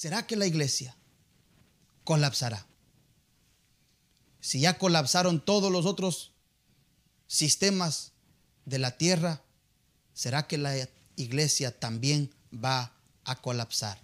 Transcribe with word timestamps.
¿será 0.00 0.26
que 0.26 0.34
la 0.34 0.46
iglesia 0.46 0.96
colapsará? 2.04 2.66
Si 4.40 4.60
ya 4.60 4.78
colapsaron 4.78 5.44
todos 5.44 5.70
los 5.70 5.84
otros 5.84 6.32
sistemas 7.26 8.12
de 8.64 8.78
la 8.78 8.96
tierra, 8.96 9.42
¿será 10.14 10.46
que 10.46 10.56
la 10.56 10.88
iglesia 11.16 11.78
también 11.78 12.30
va 12.52 12.94
a 13.24 13.42
colapsar? 13.42 14.00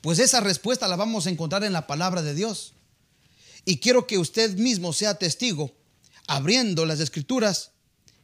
Pues 0.00 0.20
esa 0.20 0.38
respuesta 0.38 0.86
la 0.86 0.94
vamos 0.94 1.26
a 1.26 1.30
encontrar 1.30 1.64
en 1.64 1.72
la 1.72 1.88
palabra 1.88 2.22
de 2.22 2.36
Dios. 2.36 2.74
Y 3.64 3.78
quiero 3.78 4.06
que 4.06 4.16
usted 4.16 4.56
mismo 4.56 4.92
sea 4.92 5.18
testigo, 5.18 5.74
abriendo 6.28 6.86
las 6.86 7.00
escrituras, 7.00 7.72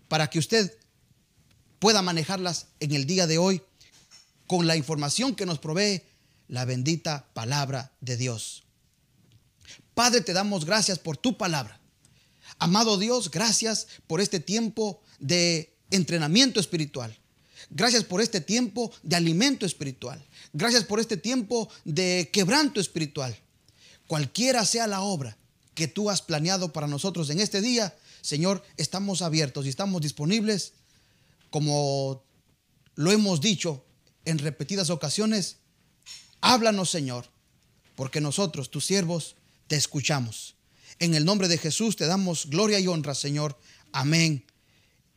para 0.07 0.31
que 0.31 0.39
usted 0.39 0.79
pueda 1.81 2.01
manejarlas 2.01 2.67
en 2.79 2.93
el 2.93 3.07
día 3.07 3.27
de 3.27 3.39
hoy 3.39 3.61
con 4.47 4.69
la 4.69 4.77
información 4.77 5.35
que 5.35 5.47
nos 5.47 5.59
provee 5.59 6.12
la 6.53 6.67
bendita 6.67 7.25
palabra 7.33 7.93
de 8.03 8.19
Dios. 8.19 8.65
Padre, 9.95 10.21
te 10.21 10.35
damos 10.35 10.67
gracias 10.67 10.99
por 10.99 11.17
tu 11.17 11.39
palabra. 11.39 11.81
Amado 12.59 12.99
Dios, 12.99 13.31
gracias 13.31 13.87
por 14.07 14.21
este 14.21 14.39
tiempo 14.39 15.01
de 15.19 15.75
entrenamiento 15.91 16.61
espiritual. 16.61 17.17
Gracias 17.71 18.05
por 18.05 18.21
este 18.21 18.43
tiempo 18.43 18.93
de 19.03 19.17
alimento 19.17 19.65
espiritual. 19.65 20.23
Gracias 20.53 20.85
por 20.85 21.01
este 21.01 21.17
tiempo 21.17 21.71
de 21.87 22.29
quebranto 22.31 22.81
espiritual. 22.81 23.35
Cualquiera 24.07 24.67
sea 24.67 24.87
la 24.87 25.01
obra 25.01 25.39
que 25.73 25.89
tú 25.89 26.11
has 26.11 26.21
planeado 26.21 26.71
para 26.71 26.87
nosotros 26.87 27.31
en 27.31 27.41
este 27.41 27.63
día, 27.63 27.97
Señor, 28.21 28.63
estamos 28.77 29.23
abiertos 29.23 29.65
y 29.65 29.71
estamos 29.71 30.03
disponibles, 30.03 30.75
como 31.49 32.23
lo 32.95 33.11
hemos 33.11 33.41
dicho 33.41 33.87
en 34.27 34.39
repetidas 34.39 34.91
ocasiones. 34.91 35.62
Háblanos, 36.43 36.91
Señor, 36.91 37.27
porque 37.95 38.21
nosotros, 38.21 38.71
tus 38.71 38.85
siervos, 38.85 39.37
te 39.69 39.77
escuchamos. 39.77 40.57
En 40.99 41.15
el 41.15 41.25
nombre 41.25 41.49
de 41.49 41.57
Jesús 41.57 41.97
te 41.97 42.07
damos 42.07 42.47
gloria 42.47 42.81
y 42.81 42.89
honra, 42.89 43.15
Señor. 43.15 43.59
Amén 43.93 44.45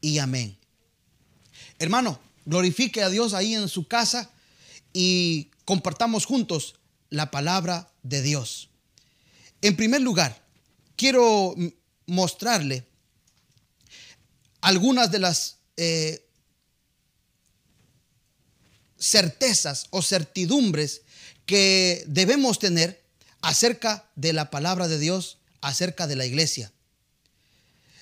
y 0.01 0.19
amén. 0.19 0.57
Hermano, 1.79 2.19
glorifique 2.45 3.01
a 3.01 3.09
Dios 3.09 3.33
ahí 3.33 3.55
en 3.55 3.67
su 3.67 3.87
casa 3.87 4.31
y 4.93 5.49
compartamos 5.65 6.25
juntos 6.25 6.75
la 7.09 7.31
palabra 7.31 7.91
de 8.03 8.21
Dios. 8.21 8.69
En 9.61 9.75
primer 9.75 10.01
lugar, 10.01 10.45
quiero 10.95 11.55
mostrarle 12.05 12.85
algunas 14.61 15.11
de 15.11 15.19
las 15.19 15.57
eh, 15.75 16.23
certezas 18.99 19.87
o 19.89 20.03
certidumbres 20.03 21.01
que 21.45 22.03
debemos 22.07 22.59
tener 22.59 23.03
acerca 23.41 24.09
de 24.15 24.33
la 24.33 24.49
palabra 24.49 24.87
de 24.87 24.99
Dios, 24.99 25.37
acerca 25.61 26.07
de 26.07 26.15
la 26.15 26.25
iglesia. 26.25 26.71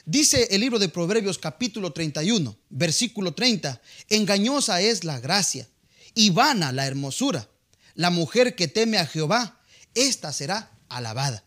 Dice 0.06 0.50
el 0.52 0.62
libro 0.62 0.80
de 0.80 0.90
Proverbios 0.90 1.38
capítulo 1.38 1.94
31, 1.94 2.58
versículo 2.70 3.34
30, 3.34 3.82
engañosa 4.10 4.82
es 4.82 5.04
la 5.04 5.20
gracia 5.20 5.68
y 6.14 6.30
vana 6.30 6.72
la 6.72 6.86
hermosura. 6.86 7.50
La 7.96 8.10
mujer 8.10 8.56
que 8.56 8.68
teme 8.68 8.98
a 8.98 9.06
Jehová, 9.06 9.62
esta 9.96 10.34
será 10.34 10.72
alabada. 10.90 11.44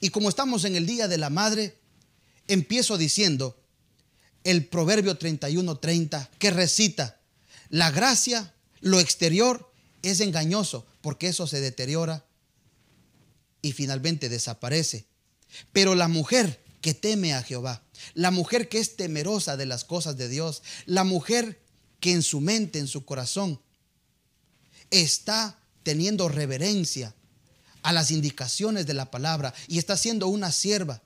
Y 0.00 0.10
como 0.10 0.28
estamos 0.28 0.64
en 0.64 0.76
el 0.76 0.86
Día 0.86 1.08
de 1.08 1.18
la 1.18 1.28
Madre, 1.28 1.76
empiezo 2.46 2.96
diciendo 2.96 3.60
el 4.44 4.64
Proverbio 4.66 5.18
31, 5.18 5.76
30, 5.78 6.30
que 6.38 6.50
recita, 6.50 7.20
la 7.68 7.90
gracia, 7.90 8.54
lo 8.80 9.00
exterior, 9.00 9.70
es 10.02 10.20
engañoso, 10.20 10.86
porque 11.00 11.28
eso 11.28 11.46
se 11.46 11.60
deteriora 11.60 12.24
y 13.62 13.72
finalmente 13.72 14.28
desaparece. 14.28 15.06
Pero 15.72 15.94
la 15.94 16.08
mujer 16.08 16.62
que 16.80 16.94
teme 16.94 17.34
a 17.34 17.42
Jehová, 17.42 17.82
la 18.14 18.30
mujer 18.30 18.68
que 18.68 18.78
es 18.78 18.96
temerosa 18.96 19.56
de 19.56 19.66
las 19.66 19.84
cosas 19.84 20.16
de 20.16 20.28
Dios, 20.28 20.62
la 20.86 21.04
mujer 21.04 21.60
que 22.00 22.12
en 22.12 22.22
su 22.22 22.40
mente, 22.40 22.78
en 22.78 22.86
su 22.86 23.04
corazón, 23.04 23.60
está 24.90 25.58
teniendo 25.82 26.28
reverencia 26.28 27.14
a 27.82 27.92
las 27.92 28.10
indicaciones 28.10 28.86
de 28.86 28.94
la 28.94 29.10
palabra 29.10 29.54
y 29.66 29.78
está 29.78 29.96
siendo 29.96 30.28
una 30.28 30.52
sierva 30.52 31.02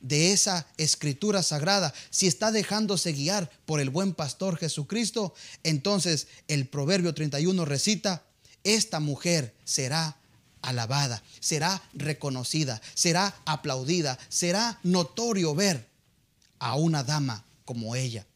de 0.00 0.32
esa 0.32 0.66
escritura 0.76 1.42
sagrada, 1.42 1.94
si 2.10 2.26
está 2.26 2.52
dejándose 2.52 3.12
guiar 3.12 3.50
por 3.64 3.80
el 3.80 3.88
buen 3.88 4.12
pastor 4.12 4.58
Jesucristo, 4.58 5.34
entonces 5.62 6.26
el 6.46 6.66
Proverbio 6.66 7.14
31 7.14 7.64
recita, 7.64 8.26
esta 8.64 8.98
mujer 9.00 9.54
será 9.64 10.16
alabada, 10.62 11.22
será 11.40 11.82
reconocida, 11.92 12.80
será 12.94 13.36
aplaudida, 13.44 14.18
será 14.28 14.80
notorio 14.82 15.54
ver 15.54 15.86
a 16.58 16.74
una 16.76 17.04
dama 17.04 17.44
como 17.64 17.94
ella. 17.94 18.26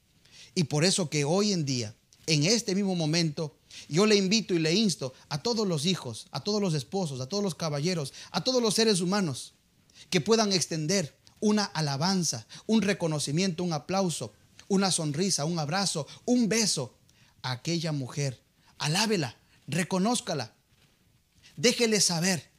Y 0.55 0.65
por 0.65 0.85
eso 0.85 1.09
que 1.09 1.25
hoy 1.25 1.53
en 1.53 1.65
día, 1.65 1.95
en 2.27 2.45
este 2.45 2.75
mismo 2.75 2.95
momento, 2.95 3.57
yo 3.89 4.07
le 4.07 4.17
invito 4.17 4.55
y 4.55 4.59
le 4.59 4.75
insto 4.75 5.15
a 5.29 5.43
todos 5.43 5.67
los 5.67 5.87
hijos, 5.87 6.27
a 6.31 6.41
todos 6.41 6.61
los 6.61 6.75
esposos, 6.75 7.21
a 7.21 7.27
todos 7.27 7.43
los 7.43 7.55
caballeros, 7.55 8.13
a 8.31 8.43
todos 8.43 8.63
los 8.63 8.75
seres 8.75 9.01
humanos 9.01 9.55
que 10.11 10.21
puedan 10.21 10.53
extender 10.53 11.17
una 11.41 11.65
alabanza, 11.65 12.47
un 12.67 12.83
reconocimiento, 12.83 13.63
un 13.63 13.73
aplauso, 13.73 14.33
una 14.69 14.91
sonrisa, 14.91 15.45
un 15.45 15.59
abrazo, 15.59 16.07
un 16.25 16.49
beso 16.49 16.95
a 17.43 17.53
aquella 17.53 17.93
mujer. 17.93 18.43
Alábela, 18.79 19.37
reconózcala, 19.69 20.53
déjele 21.57 22.01
saber 22.01 22.51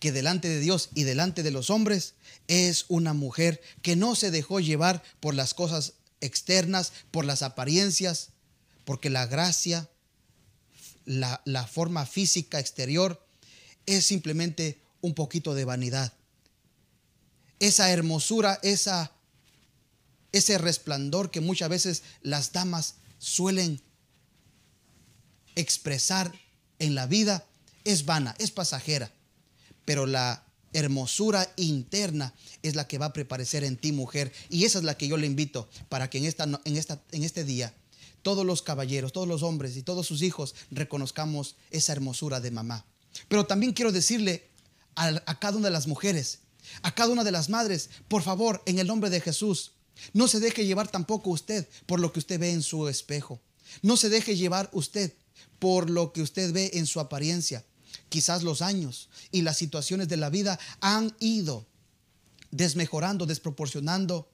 que 0.00 0.10
delante 0.10 0.48
de 0.48 0.58
Dios 0.58 0.88
y 0.94 1.04
delante 1.04 1.44
de 1.44 1.52
los 1.52 1.70
hombres 1.70 2.14
es 2.48 2.86
una 2.88 3.12
mujer 3.12 3.60
que 3.82 3.94
no 3.94 4.16
se 4.16 4.32
dejó 4.32 4.58
llevar 4.58 5.00
por 5.20 5.34
las 5.34 5.54
cosas 5.54 5.92
externas, 6.20 6.92
por 7.12 7.24
las 7.24 7.42
apariencias, 7.42 8.30
porque 8.84 9.10
la 9.10 9.26
gracia, 9.26 9.88
la, 11.04 11.66
forma 11.70 12.04
física 12.04 12.58
exterior 12.58 13.24
es 13.86 14.04
simplemente 14.04 14.80
un 15.02 15.14
poquito 15.14 15.54
de 15.54 15.64
vanidad. 15.64 16.12
Esa 17.60 17.92
hermosura, 17.92 18.58
esa, 18.62 19.12
ese 20.32 20.58
resplandor 20.58 21.30
que 21.30 21.40
muchas 21.40 21.68
veces 21.68 22.02
las 22.22 22.52
damas 22.52 22.96
suelen 23.18 23.80
expresar 25.56 26.32
en 26.78 26.94
la 26.94 27.06
vida 27.06 27.44
es 27.84 28.04
vana, 28.04 28.34
es 28.38 28.50
pasajera, 28.50 29.12
pero 29.84 30.06
la 30.06 30.44
hermosura 30.72 31.52
interna 31.56 32.34
es 32.62 32.74
la 32.74 32.86
que 32.88 32.98
va 32.98 33.06
a 33.06 33.12
preparacer 33.12 33.64
en 33.64 33.76
ti, 33.76 33.92
mujer. 33.92 34.32
Y 34.48 34.64
esa 34.64 34.78
es 34.78 34.84
la 34.84 34.96
que 34.96 35.08
yo 35.08 35.16
le 35.16 35.26
invito 35.26 35.68
para 35.88 36.08
que 36.08 36.18
en, 36.18 36.24
esta, 36.24 36.44
en, 36.64 36.76
esta, 36.76 37.02
en 37.10 37.24
este 37.24 37.44
día 37.44 37.74
todos 38.22 38.46
los 38.46 38.62
caballeros, 38.62 39.12
todos 39.12 39.28
los 39.28 39.42
hombres 39.42 39.76
y 39.76 39.82
todos 39.82 40.06
sus 40.06 40.22
hijos 40.22 40.54
reconozcamos 40.70 41.56
esa 41.70 41.92
hermosura 41.92 42.40
de 42.40 42.50
mamá. 42.50 42.86
Pero 43.28 43.46
también 43.46 43.72
quiero 43.72 43.92
decirle 43.92 44.48
a, 44.94 45.08
a 45.26 45.38
cada 45.38 45.56
una 45.58 45.68
de 45.68 45.72
las 45.72 45.86
mujeres, 45.86 46.40
a 46.82 46.94
cada 46.94 47.12
una 47.12 47.24
de 47.24 47.32
las 47.32 47.48
madres, 47.48 47.90
por 48.08 48.22
favor, 48.22 48.62
en 48.66 48.78
el 48.78 48.86
nombre 48.86 49.10
de 49.10 49.20
Jesús, 49.20 49.72
no 50.12 50.28
se 50.28 50.40
deje 50.40 50.64
llevar 50.64 50.88
tampoco 50.88 51.30
usted 51.30 51.68
por 51.86 52.00
lo 52.00 52.12
que 52.12 52.20
usted 52.20 52.38
ve 52.38 52.52
en 52.52 52.62
su 52.62 52.88
espejo. 52.88 53.40
No 53.82 53.96
se 53.96 54.08
deje 54.08 54.36
llevar 54.36 54.70
usted 54.72 55.12
por 55.58 55.90
lo 55.90 56.12
que 56.12 56.22
usted 56.22 56.52
ve 56.52 56.70
en 56.74 56.86
su 56.86 57.00
apariencia. 57.00 57.64
Quizás 58.08 58.42
los 58.42 58.62
años 58.62 59.08
y 59.30 59.42
las 59.42 59.56
situaciones 59.56 60.08
de 60.08 60.16
la 60.16 60.30
vida 60.30 60.58
han 60.80 61.14
ido 61.20 61.66
desmejorando, 62.50 63.26
desproporcionando 63.26 64.28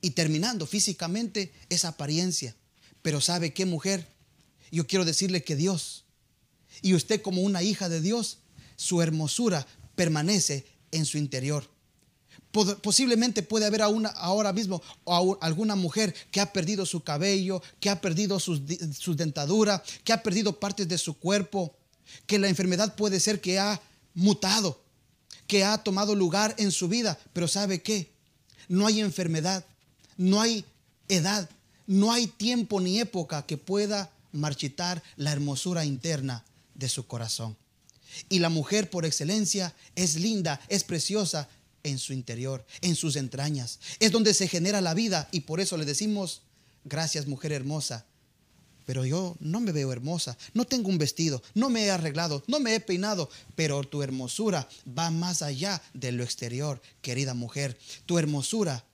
y 0.00 0.10
terminando 0.10 0.66
físicamente 0.66 1.52
esa 1.68 1.88
apariencia. 1.88 2.54
Pero 3.02 3.20
¿sabe 3.20 3.52
qué 3.52 3.66
mujer? 3.66 4.06
Yo 4.70 4.86
quiero 4.86 5.04
decirle 5.04 5.44
que 5.44 5.56
Dios 5.56 6.04
y 6.82 6.94
usted 6.94 7.22
como 7.22 7.42
una 7.42 7.62
hija 7.62 7.88
de 7.88 8.00
Dios, 8.00 8.38
su 8.76 9.02
hermosura 9.02 9.66
permanece 9.94 10.66
en 10.90 11.06
su 11.06 11.18
interior. 11.18 11.70
Posiblemente 12.54 13.42
puede 13.42 13.66
haber 13.66 13.82
ahora 13.82 14.52
mismo 14.52 14.80
alguna 15.40 15.74
mujer 15.74 16.14
que 16.30 16.40
ha 16.40 16.52
perdido 16.52 16.86
su 16.86 17.02
cabello, 17.02 17.60
que 17.80 17.90
ha 17.90 18.00
perdido 18.00 18.38
su, 18.38 18.62
su 18.96 19.16
dentadura, 19.16 19.82
que 20.04 20.12
ha 20.12 20.22
perdido 20.22 20.60
partes 20.60 20.86
de 20.86 20.96
su 20.96 21.18
cuerpo, 21.18 21.74
que 22.26 22.38
la 22.38 22.48
enfermedad 22.48 22.94
puede 22.94 23.18
ser 23.18 23.40
que 23.40 23.58
ha 23.58 23.80
mutado, 24.14 24.80
que 25.48 25.64
ha 25.64 25.78
tomado 25.78 26.14
lugar 26.14 26.54
en 26.58 26.70
su 26.70 26.86
vida, 26.86 27.18
pero 27.32 27.48
¿sabe 27.48 27.82
qué? 27.82 28.12
No 28.68 28.86
hay 28.86 29.00
enfermedad, 29.00 29.64
no 30.16 30.40
hay 30.40 30.64
edad, 31.08 31.50
no 31.88 32.12
hay 32.12 32.28
tiempo 32.28 32.80
ni 32.80 33.00
época 33.00 33.44
que 33.46 33.56
pueda 33.56 34.12
marchitar 34.30 35.02
la 35.16 35.32
hermosura 35.32 35.84
interna 35.84 36.44
de 36.76 36.88
su 36.88 37.04
corazón. 37.08 37.56
Y 38.28 38.38
la 38.38 38.48
mujer 38.48 38.90
por 38.90 39.04
excelencia 39.04 39.74
es 39.96 40.14
linda, 40.14 40.60
es 40.68 40.84
preciosa 40.84 41.48
en 41.84 41.98
su 41.98 42.12
interior, 42.12 42.66
en 42.80 42.96
sus 42.96 43.14
entrañas. 43.14 43.78
Es 44.00 44.10
donde 44.10 44.34
se 44.34 44.48
genera 44.48 44.80
la 44.80 44.94
vida 44.94 45.28
y 45.30 45.40
por 45.40 45.60
eso 45.60 45.76
le 45.76 45.84
decimos, 45.84 46.42
gracias 46.84 47.28
mujer 47.28 47.52
hermosa, 47.52 48.06
pero 48.86 49.04
yo 49.04 49.36
no 49.40 49.60
me 49.60 49.72
veo 49.72 49.92
hermosa, 49.92 50.36
no 50.52 50.64
tengo 50.64 50.88
un 50.88 50.98
vestido, 50.98 51.42
no 51.54 51.70
me 51.70 51.84
he 51.84 51.90
arreglado, 51.90 52.42
no 52.46 52.60
me 52.60 52.74
he 52.74 52.80
peinado, 52.80 53.30
pero 53.54 53.82
tu 53.84 54.02
hermosura 54.02 54.68
va 54.86 55.10
más 55.10 55.42
allá 55.42 55.80
de 55.94 56.12
lo 56.12 56.22
exterior, 56.22 56.82
querida 57.00 57.34
mujer. 57.34 57.78
Tu 58.06 58.18
hermosura 58.18 58.84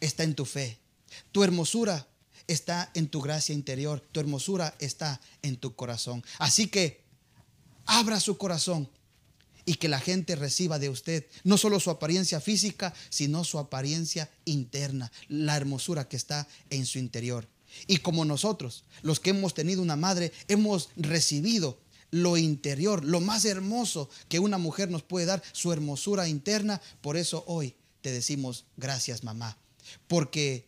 está 0.00 0.24
en 0.24 0.34
tu 0.34 0.44
fe, 0.44 0.78
tu 1.32 1.44
hermosura 1.44 2.08
está 2.46 2.90
en 2.94 3.08
tu 3.08 3.22
gracia 3.22 3.54
interior, 3.54 4.00
tu 4.12 4.20
hermosura 4.20 4.74
está 4.80 5.20
en 5.42 5.56
tu 5.56 5.74
corazón. 5.74 6.22
Así 6.38 6.66
que 6.66 7.02
abra 7.86 8.20
su 8.20 8.36
corazón 8.36 8.88
y 9.64 9.74
que 9.74 9.88
la 9.88 10.00
gente 10.00 10.36
reciba 10.36 10.78
de 10.78 10.88
usted 10.88 11.26
no 11.44 11.58
solo 11.58 11.80
su 11.80 11.90
apariencia 11.90 12.40
física, 12.40 12.94
sino 13.08 13.44
su 13.44 13.58
apariencia 13.58 14.30
interna, 14.44 15.10
la 15.28 15.56
hermosura 15.56 16.08
que 16.08 16.16
está 16.16 16.46
en 16.70 16.86
su 16.86 16.98
interior. 16.98 17.48
Y 17.86 17.98
como 17.98 18.24
nosotros, 18.24 18.84
los 19.02 19.20
que 19.20 19.30
hemos 19.30 19.54
tenido 19.54 19.82
una 19.82 19.96
madre, 19.96 20.32
hemos 20.48 20.90
recibido 20.96 21.78
lo 22.10 22.36
interior, 22.36 23.04
lo 23.04 23.20
más 23.20 23.44
hermoso 23.44 24.10
que 24.28 24.40
una 24.40 24.58
mujer 24.58 24.90
nos 24.90 25.02
puede 25.02 25.26
dar, 25.26 25.42
su 25.52 25.72
hermosura 25.72 26.28
interna, 26.28 26.80
por 27.00 27.16
eso 27.16 27.44
hoy 27.46 27.76
te 28.00 28.10
decimos 28.10 28.64
gracias 28.76 29.22
mamá, 29.22 29.56
porque 30.08 30.66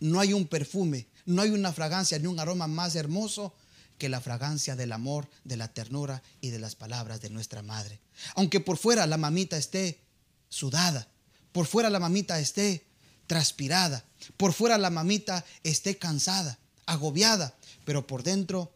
no 0.00 0.20
hay 0.20 0.32
un 0.32 0.46
perfume, 0.46 1.06
no 1.24 1.42
hay 1.42 1.50
una 1.50 1.72
fragancia 1.72 2.18
ni 2.18 2.26
un 2.26 2.40
aroma 2.40 2.66
más 2.66 2.96
hermoso 2.96 3.54
que 3.98 4.08
la 4.08 4.20
fragancia 4.20 4.76
del 4.76 4.92
amor, 4.92 5.28
de 5.44 5.56
la 5.56 5.72
ternura 5.72 6.22
y 6.40 6.50
de 6.50 6.58
las 6.58 6.74
palabras 6.74 7.20
de 7.20 7.30
nuestra 7.30 7.62
madre. 7.62 8.00
Aunque 8.34 8.60
por 8.60 8.76
fuera 8.76 9.06
la 9.06 9.16
mamita 9.16 9.56
esté 9.56 10.00
sudada, 10.48 11.08
por 11.52 11.66
fuera 11.66 11.90
la 11.90 12.00
mamita 12.00 12.38
esté 12.40 12.86
transpirada, 13.26 14.04
por 14.36 14.52
fuera 14.52 14.78
la 14.78 14.90
mamita 14.90 15.44
esté 15.62 15.98
cansada, 15.98 16.58
agobiada, 16.86 17.56
pero 17.84 18.06
por 18.06 18.22
dentro 18.22 18.72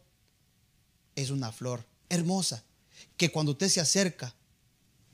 es 1.15 1.29
una 1.29 1.51
flor 1.51 1.85
hermosa, 2.09 2.63
que 3.17 3.31
cuando 3.31 3.51
usted 3.51 3.69
se 3.69 3.81
acerca 3.81 4.33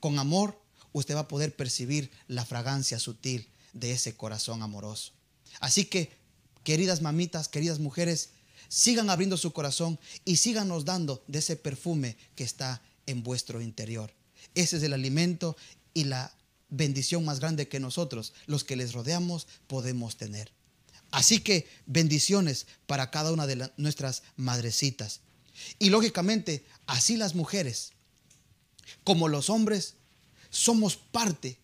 con 0.00 0.18
amor, 0.18 0.60
usted 0.92 1.16
va 1.16 1.20
a 1.20 1.28
poder 1.28 1.54
percibir 1.56 2.10
la 2.28 2.44
fragancia 2.44 2.98
sutil 2.98 3.50
de 3.72 3.92
ese 3.92 4.16
corazón 4.16 4.62
amoroso. 4.62 5.12
Así 5.60 5.84
que, 5.84 6.16
queridas 6.64 7.02
mamitas, 7.02 7.48
queridas 7.48 7.78
mujeres, 7.78 8.30
sigan 8.68 9.10
abriendo 9.10 9.36
su 9.36 9.52
corazón 9.52 9.98
y 10.24 10.36
síganos 10.36 10.84
dando 10.84 11.22
de 11.26 11.38
ese 11.38 11.56
perfume 11.56 12.16
que 12.34 12.44
está 12.44 12.82
en 13.06 13.22
vuestro 13.22 13.60
interior. 13.60 14.12
Ese 14.54 14.78
es 14.78 14.82
el 14.82 14.92
alimento 14.92 15.56
y 15.94 16.04
la 16.04 16.32
bendición 16.68 17.24
más 17.24 17.40
grande 17.40 17.68
que 17.68 17.80
nosotros, 17.80 18.32
los 18.46 18.64
que 18.64 18.76
les 18.76 18.92
rodeamos, 18.92 19.46
podemos 19.66 20.16
tener. 20.16 20.50
Así 21.10 21.40
que 21.40 21.68
bendiciones 21.86 22.66
para 22.86 23.10
cada 23.10 23.32
una 23.32 23.46
de 23.46 23.70
nuestras 23.76 24.22
madrecitas. 24.36 25.20
Y 25.78 25.90
lógicamente, 25.90 26.64
así 26.86 27.16
las 27.16 27.34
mujeres, 27.34 27.92
como 29.04 29.28
los 29.28 29.48
hombres, 29.48 29.94
somos 30.50 30.96
parte 30.96 31.58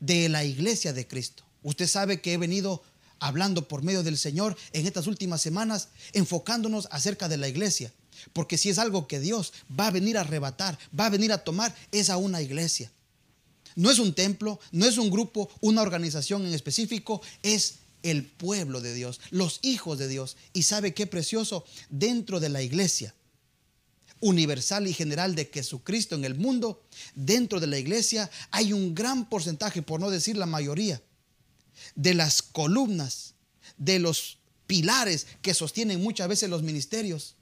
de 0.00 0.28
la 0.28 0.44
iglesia 0.44 0.92
de 0.92 1.06
Cristo. 1.06 1.44
Usted 1.62 1.86
sabe 1.86 2.20
que 2.20 2.32
he 2.32 2.38
venido 2.38 2.82
hablando 3.20 3.68
por 3.68 3.82
medio 3.82 4.02
del 4.02 4.18
Señor 4.18 4.56
en 4.72 4.86
estas 4.86 5.06
últimas 5.06 5.40
semanas, 5.40 5.88
enfocándonos 6.12 6.88
acerca 6.90 7.28
de 7.28 7.36
la 7.36 7.48
iglesia. 7.48 7.92
Porque 8.32 8.58
si 8.58 8.70
es 8.70 8.78
algo 8.78 9.06
que 9.06 9.20
Dios 9.20 9.52
va 9.78 9.86
a 9.86 9.92
venir 9.92 10.18
a 10.18 10.22
arrebatar, 10.22 10.78
va 10.98 11.06
a 11.06 11.10
venir 11.10 11.32
a 11.32 11.44
tomar, 11.44 11.74
es 11.92 12.10
a 12.10 12.16
una 12.16 12.42
iglesia. 12.42 12.90
No 13.76 13.90
es 13.90 13.98
un 13.98 14.14
templo, 14.14 14.58
no 14.72 14.86
es 14.86 14.98
un 14.98 15.10
grupo, 15.10 15.48
una 15.60 15.82
organización 15.82 16.44
en 16.44 16.54
específico, 16.54 17.22
es 17.42 17.76
el 18.02 18.24
pueblo 18.24 18.80
de 18.80 18.94
Dios, 18.94 19.20
los 19.30 19.60
hijos 19.62 19.98
de 19.98 20.08
Dios. 20.08 20.36
Y 20.52 20.64
sabe 20.64 20.94
qué 20.94 21.06
precioso, 21.06 21.64
dentro 21.88 22.40
de 22.40 22.48
la 22.48 22.62
iglesia 22.62 23.14
universal 24.20 24.86
y 24.86 24.92
general 24.92 25.34
de 25.34 25.50
Jesucristo 25.52 26.14
en 26.14 26.24
el 26.24 26.34
mundo, 26.34 26.82
dentro 27.14 27.58
de 27.58 27.66
la 27.66 27.78
iglesia 27.78 28.30
hay 28.50 28.72
un 28.72 28.94
gran 28.94 29.28
porcentaje, 29.28 29.82
por 29.82 30.00
no 30.00 30.10
decir 30.10 30.36
la 30.36 30.46
mayoría, 30.46 31.00
de 31.94 32.14
las 32.14 32.42
columnas, 32.42 33.34
de 33.76 33.98
los 33.98 34.38
pilares 34.66 35.26
que 35.42 35.54
sostienen 35.54 36.02
muchas 36.02 36.28
veces 36.28 36.50
los 36.50 36.62
ministerios, 36.62 37.36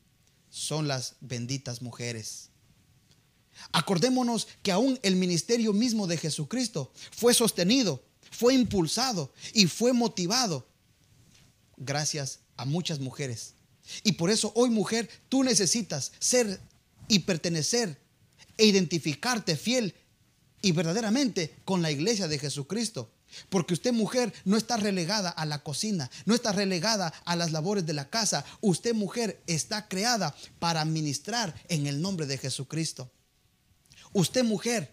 son 0.50 0.88
las 0.88 1.16
benditas 1.20 1.82
mujeres. 1.82 2.50
Acordémonos 3.72 4.48
que 4.62 4.72
aún 4.72 4.98
el 5.02 5.16
ministerio 5.16 5.72
mismo 5.72 6.06
de 6.06 6.16
Jesucristo 6.16 6.92
fue 7.10 7.34
sostenido, 7.34 8.02
fue 8.30 8.54
impulsado 8.54 9.32
y 9.52 9.66
fue 9.66 9.92
motivado 9.92 10.68
gracias 11.76 12.40
a 12.56 12.64
muchas 12.64 13.00
mujeres. 13.00 13.54
Y 14.04 14.12
por 14.12 14.30
eso 14.30 14.52
hoy 14.54 14.70
mujer, 14.70 15.08
tú 15.28 15.42
necesitas 15.42 16.12
ser 16.18 16.60
y 17.08 17.20
pertenecer 17.20 17.98
e 18.56 18.66
identificarte 18.66 19.56
fiel 19.56 19.94
y 20.60 20.72
verdaderamente 20.72 21.56
con 21.64 21.82
la 21.82 21.90
iglesia 21.90 22.28
de 22.28 22.38
Jesucristo. 22.38 23.10
Porque 23.48 23.74
usted 23.74 23.92
mujer 23.92 24.32
no 24.44 24.56
está 24.56 24.76
relegada 24.76 25.30
a 25.30 25.44
la 25.44 25.62
cocina, 25.62 26.10
no 26.24 26.34
está 26.34 26.52
relegada 26.52 27.12
a 27.24 27.36
las 27.36 27.52
labores 27.52 27.86
de 27.86 27.92
la 27.92 28.08
casa. 28.08 28.44
Usted 28.60 28.94
mujer 28.94 29.42
está 29.46 29.88
creada 29.88 30.34
para 30.58 30.84
ministrar 30.84 31.54
en 31.68 31.86
el 31.86 32.00
nombre 32.00 32.26
de 32.26 32.38
Jesucristo. 32.38 33.10
Usted 34.12 34.44
mujer, 34.44 34.92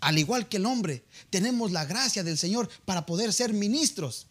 al 0.00 0.18
igual 0.18 0.48
que 0.48 0.56
el 0.56 0.66
hombre, 0.66 1.04
tenemos 1.30 1.70
la 1.70 1.84
gracia 1.84 2.24
del 2.24 2.38
Señor 2.38 2.68
para 2.84 3.06
poder 3.06 3.32
ser 3.32 3.52
ministros. 3.52 4.26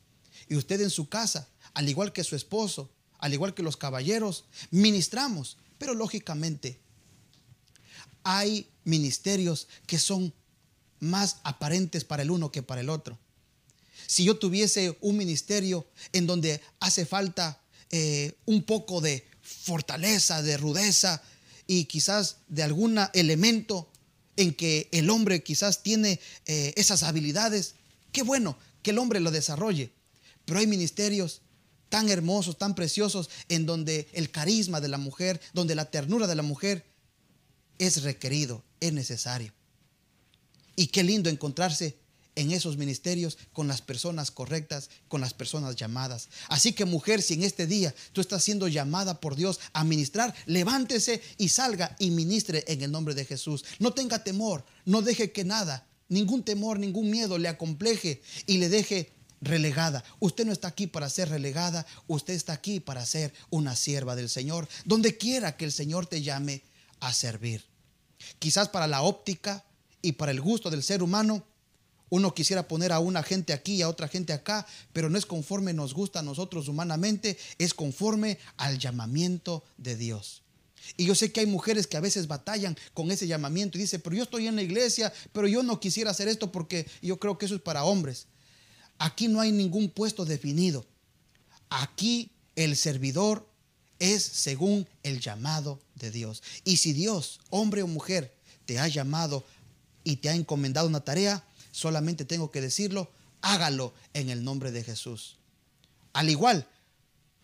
Y 0.47 0.55
usted 0.55 0.81
en 0.81 0.89
su 0.89 1.07
casa, 1.09 1.47
al 1.73 1.87
igual 1.87 2.11
que 2.11 2.23
su 2.23 2.35
esposo, 2.35 2.89
al 3.19 3.33
igual 3.33 3.53
que 3.53 3.63
los 3.63 3.77
caballeros, 3.77 4.45
ministramos. 4.71 5.57
Pero 5.77 5.93
lógicamente 5.93 6.79
hay 8.23 8.69
ministerios 8.83 9.67
que 9.85 9.99
son 9.99 10.33
más 10.99 11.37
aparentes 11.43 12.03
para 12.03 12.23
el 12.23 12.31
uno 12.31 12.51
que 12.51 12.63
para 12.63 12.81
el 12.81 12.89
otro. 12.89 13.17
Si 14.09 14.23
yo 14.23 14.39
tuviese 14.39 14.97
un 15.01 15.17
ministerio 15.17 15.85
en 16.13 16.25
donde 16.25 16.59
hace 16.79 17.05
falta 17.05 17.61
eh, 17.91 18.39
un 18.45 18.63
poco 18.63 19.01
de 19.01 19.23
fortaleza, 19.43 20.41
de 20.41 20.57
rudeza 20.57 21.21
y 21.67 21.85
quizás 21.85 22.37
de 22.47 22.63
algún 22.63 22.99
elemento 23.13 23.87
en 24.35 24.55
que 24.55 24.89
el 24.93 25.11
hombre 25.11 25.43
quizás 25.43 25.83
tiene 25.83 26.19
eh, 26.47 26.73
esas 26.75 27.03
habilidades, 27.03 27.75
qué 28.11 28.23
bueno 28.23 28.57
que 28.81 28.89
el 28.89 28.97
hombre 28.97 29.19
lo 29.19 29.29
desarrolle. 29.29 29.91
Pero 30.43 30.59
hay 30.59 30.65
ministerios 30.65 31.43
tan 31.89 32.09
hermosos, 32.09 32.57
tan 32.57 32.73
preciosos, 32.73 33.29
en 33.47 33.67
donde 33.67 34.07
el 34.13 34.31
carisma 34.31 34.81
de 34.81 34.87
la 34.87 34.97
mujer, 34.97 35.39
donde 35.53 35.75
la 35.75 35.91
ternura 35.91 36.25
de 36.25 36.33
la 36.33 36.41
mujer 36.41 36.83
es 37.77 38.01
requerido, 38.01 38.63
es 38.79 38.91
necesario. 38.91 39.53
Y 40.75 40.87
qué 40.87 41.03
lindo 41.03 41.29
encontrarse 41.29 41.98
en 42.39 42.51
esos 42.51 42.77
ministerios 42.77 43.37
con 43.53 43.67
las 43.67 43.81
personas 43.81 44.31
correctas, 44.31 44.89
con 45.07 45.21
las 45.21 45.33
personas 45.33 45.75
llamadas. 45.75 46.29
Así 46.47 46.73
que 46.73 46.85
mujer, 46.85 47.21
si 47.21 47.33
en 47.33 47.43
este 47.43 47.67
día 47.67 47.93
tú 48.13 48.21
estás 48.21 48.43
siendo 48.43 48.67
llamada 48.67 49.19
por 49.19 49.35
Dios 49.35 49.59
a 49.73 49.83
ministrar, 49.83 50.33
levántese 50.45 51.21
y 51.37 51.49
salga 51.49 51.95
y 51.99 52.11
ministre 52.11 52.63
en 52.67 52.81
el 52.81 52.91
nombre 52.91 53.13
de 53.13 53.25
Jesús. 53.25 53.65
No 53.79 53.93
tenga 53.93 54.23
temor, 54.23 54.63
no 54.85 55.01
deje 55.01 55.31
que 55.31 55.43
nada, 55.43 55.87
ningún 56.07 56.43
temor, 56.43 56.79
ningún 56.79 57.09
miedo 57.09 57.37
le 57.37 57.49
acompleje 57.49 58.21
y 58.45 58.57
le 58.57 58.69
deje 58.69 59.11
relegada. 59.41 60.03
Usted 60.19 60.45
no 60.45 60.51
está 60.51 60.69
aquí 60.69 60.87
para 60.87 61.09
ser 61.09 61.29
relegada, 61.29 61.85
usted 62.07 62.33
está 62.33 62.53
aquí 62.53 62.79
para 62.79 63.05
ser 63.05 63.33
una 63.49 63.75
sierva 63.75 64.15
del 64.15 64.29
Señor, 64.29 64.67
donde 64.85 65.17
quiera 65.17 65.57
que 65.57 65.65
el 65.65 65.71
Señor 65.71 66.07
te 66.07 66.21
llame 66.21 66.63
a 66.99 67.13
servir. 67.13 67.65
Quizás 68.39 68.69
para 68.69 68.87
la 68.87 69.01
óptica 69.01 69.65
y 70.01 70.13
para 70.13 70.31
el 70.31 70.41
gusto 70.41 70.69
del 70.69 70.83
ser 70.83 71.03
humano, 71.03 71.45
uno 72.09 72.33
quisiera 72.33 72.67
poner 72.67 72.91
a 72.91 72.99
una 72.99 73.23
gente 73.23 73.53
aquí 73.53 73.75
y 73.75 73.81
a 73.81 73.89
otra 73.89 74.07
gente 74.07 74.33
acá, 74.33 74.65
pero 74.93 75.09
no 75.09 75.17
es 75.17 75.25
conforme 75.25 75.73
nos 75.73 75.93
gusta 75.93 76.19
a 76.19 76.23
nosotros 76.23 76.67
humanamente, 76.67 77.37
es 77.57 77.73
conforme 77.73 78.39
al 78.57 78.79
llamamiento 78.79 79.63
de 79.77 79.95
Dios. 79.95 80.41
Y 80.97 81.05
yo 81.05 81.15
sé 81.15 81.31
que 81.31 81.41
hay 81.41 81.45
mujeres 81.45 81.87
que 81.87 81.97
a 81.97 82.01
veces 82.01 82.27
batallan 82.27 82.77
con 82.93 83.11
ese 83.11 83.27
llamamiento 83.27 83.77
y 83.77 83.81
dicen, 83.81 84.01
pero 84.01 84.15
yo 84.15 84.23
estoy 84.23 84.47
en 84.47 84.55
la 84.55 84.63
iglesia, 84.63 85.13
pero 85.33 85.47
yo 85.47 85.61
no 85.63 85.79
quisiera 85.79 86.11
hacer 86.11 86.27
esto 86.27 86.51
porque 86.51 86.87
yo 87.01 87.19
creo 87.19 87.37
que 87.37 87.45
eso 87.45 87.55
es 87.55 87.61
para 87.61 87.83
hombres. 87.83 88.27
Aquí 88.97 89.27
no 89.27 89.39
hay 89.39 89.51
ningún 89.51 89.89
puesto 89.89 90.25
definido. 90.25 90.85
Aquí 91.69 92.31
el 92.55 92.75
servidor 92.75 93.47
es 93.99 94.23
según 94.23 94.87
el 95.03 95.19
llamado 95.19 95.79
de 95.95 96.11
Dios. 96.11 96.41
Y 96.63 96.77
si 96.77 96.93
Dios, 96.93 97.39
hombre 97.49 97.83
o 97.83 97.87
mujer, 97.87 98.33
te 98.65 98.79
ha 98.79 98.87
llamado 98.87 99.45
y 100.03 100.17
te 100.17 100.29
ha 100.29 100.35
encomendado 100.35 100.87
una 100.87 101.01
tarea, 101.01 101.45
solamente 101.79 102.25
tengo 102.25 102.51
que 102.51 102.61
decirlo, 102.61 103.11
hágalo 103.41 103.93
en 104.13 104.29
el 104.29 104.43
nombre 104.43 104.71
de 104.71 104.83
Jesús. 104.83 105.37
Al 106.13 106.29
igual 106.29 106.67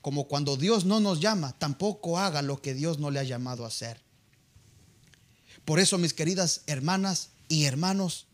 como 0.06 0.27
cuando 0.27 0.56
Dios 0.56 0.86
no 0.86 1.00
nos 1.00 1.20
llama, 1.20 1.58
tampoco 1.58 2.20
haga 2.20 2.44
lo 2.44 2.62
que 2.62 2.75
Dios 2.75 3.00
no 3.00 3.10
le 3.10 3.20
ha 3.20 3.24
llamado 3.24 3.65
a 3.65 3.70
hacer. 3.70 4.00
Por 5.65 5.80
eso, 5.80 5.98
mis 5.98 6.13
queridas 6.13 6.62
hermanas 6.68 7.30
y 7.48 7.63
hermanos, 7.63 8.27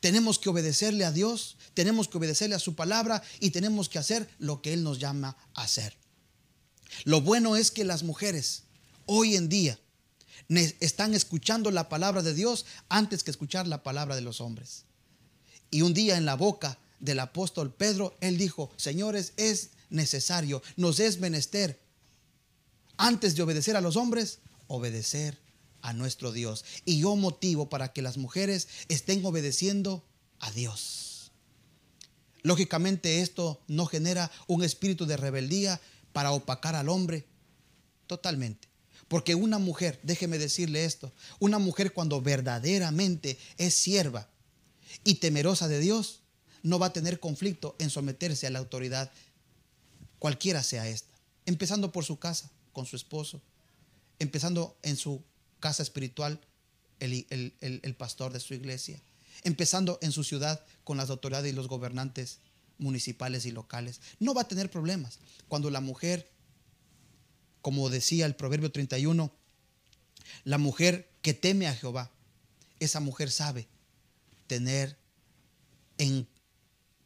tenemos 0.00 0.38
que 0.38 0.50
obedecerle 0.50 1.06
a 1.06 1.10
Dios, 1.10 1.56
tenemos 1.72 2.06
que 2.06 2.18
obedecerle 2.18 2.54
a 2.54 2.58
su 2.58 2.74
palabra 2.74 3.22
y 3.40 3.48
tenemos 3.48 3.88
que 3.88 3.98
hacer 3.98 4.28
lo 4.38 4.60
que 4.60 4.74
Él 4.74 4.84
nos 4.84 4.98
llama 4.98 5.38
a 5.54 5.62
hacer. 5.62 5.96
Lo 7.04 7.22
bueno 7.22 7.56
es 7.56 7.70
que 7.70 7.84
las 7.84 8.02
mujeres 8.02 8.64
hoy 9.06 9.36
en 9.36 9.48
día 9.48 9.78
están 10.80 11.14
escuchando 11.14 11.70
la 11.70 11.88
palabra 11.88 12.20
de 12.20 12.34
Dios 12.34 12.66
antes 12.90 13.24
que 13.24 13.30
escuchar 13.30 13.66
la 13.66 13.82
palabra 13.82 14.16
de 14.16 14.20
los 14.20 14.42
hombres. 14.42 14.84
Y 15.70 15.82
un 15.82 15.94
día 15.94 16.16
en 16.16 16.24
la 16.24 16.34
boca 16.34 16.78
del 16.98 17.20
apóstol 17.20 17.72
Pedro, 17.72 18.16
él 18.20 18.38
dijo, 18.38 18.70
señores, 18.76 19.32
es 19.36 19.70
necesario, 19.88 20.62
nos 20.76 21.00
es 21.00 21.18
menester, 21.18 21.80
antes 22.96 23.34
de 23.34 23.42
obedecer 23.42 23.76
a 23.76 23.80
los 23.80 23.96
hombres, 23.96 24.40
obedecer 24.66 25.38
a 25.80 25.92
nuestro 25.92 26.32
Dios. 26.32 26.64
Y 26.84 27.00
yo 27.00 27.16
motivo 27.16 27.68
para 27.68 27.92
que 27.92 28.02
las 28.02 28.18
mujeres 28.18 28.68
estén 28.88 29.24
obedeciendo 29.24 30.04
a 30.38 30.50
Dios. 30.50 31.32
Lógicamente 32.42 33.20
esto 33.20 33.60
no 33.68 33.86
genera 33.86 34.30
un 34.46 34.62
espíritu 34.62 35.06
de 35.06 35.16
rebeldía 35.16 35.80
para 36.12 36.32
opacar 36.32 36.74
al 36.74 36.88
hombre 36.88 37.26
totalmente. 38.06 38.68
Porque 39.08 39.34
una 39.34 39.58
mujer, 39.58 39.98
déjeme 40.02 40.38
decirle 40.38 40.84
esto, 40.84 41.12
una 41.38 41.58
mujer 41.58 41.92
cuando 41.92 42.20
verdaderamente 42.20 43.38
es 43.58 43.74
sierva 43.74 44.28
y 45.04 45.16
temerosa 45.16 45.68
de 45.68 45.78
Dios, 45.80 46.20
no 46.62 46.78
va 46.78 46.86
a 46.86 46.92
tener 46.92 47.20
conflicto 47.20 47.76
en 47.78 47.90
someterse 47.90 48.46
a 48.46 48.50
la 48.50 48.58
autoridad, 48.58 49.10
cualquiera 50.18 50.62
sea 50.62 50.88
esta. 50.88 51.08
Empezando 51.46 51.92
por 51.92 52.04
su 52.04 52.18
casa, 52.18 52.50
con 52.72 52.86
su 52.86 52.96
esposo, 52.96 53.40
empezando 54.18 54.76
en 54.82 54.96
su 54.96 55.22
casa 55.58 55.82
espiritual, 55.82 56.40
el, 57.00 57.26
el 57.60 57.94
pastor 57.94 58.32
de 58.32 58.40
su 58.40 58.52
iglesia, 58.52 59.00
empezando 59.42 59.98
en 60.02 60.12
su 60.12 60.22
ciudad 60.22 60.62
con 60.84 60.98
las 60.98 61.08
autoridades 61.08 61.50
y 61.50 61.56
los 61.56 61.66
gobernantes 61.66 62.38
municipales 62.76 63.46
y 63.46 63.52
locales. 63.52 64.00
No 64.18 64.34
va 64.34 64.42
a 64.42 64.48
tener 64.48 64.70
problemas. 64.70 65.18
Cuando 65.48 65.70
la 65.70 65.80
mujer 65.80 66.28
como 67.62 67.90
decía 67.90 68.26
el 68.26 68.34
Proverbio 68.34 68.72
31, 68.72 69.32
la 70.44 70.58
mujer 70.58 71.10
que 71.22 71.34
teme 71.34 71.66
a 71.66 71.74
Jehová, 71.74 72.10
esa 72.78 73.00
mujer 73.00 73.30
sabe 73.30 73.68
tener 74.50 74.96
en 75.96 76.26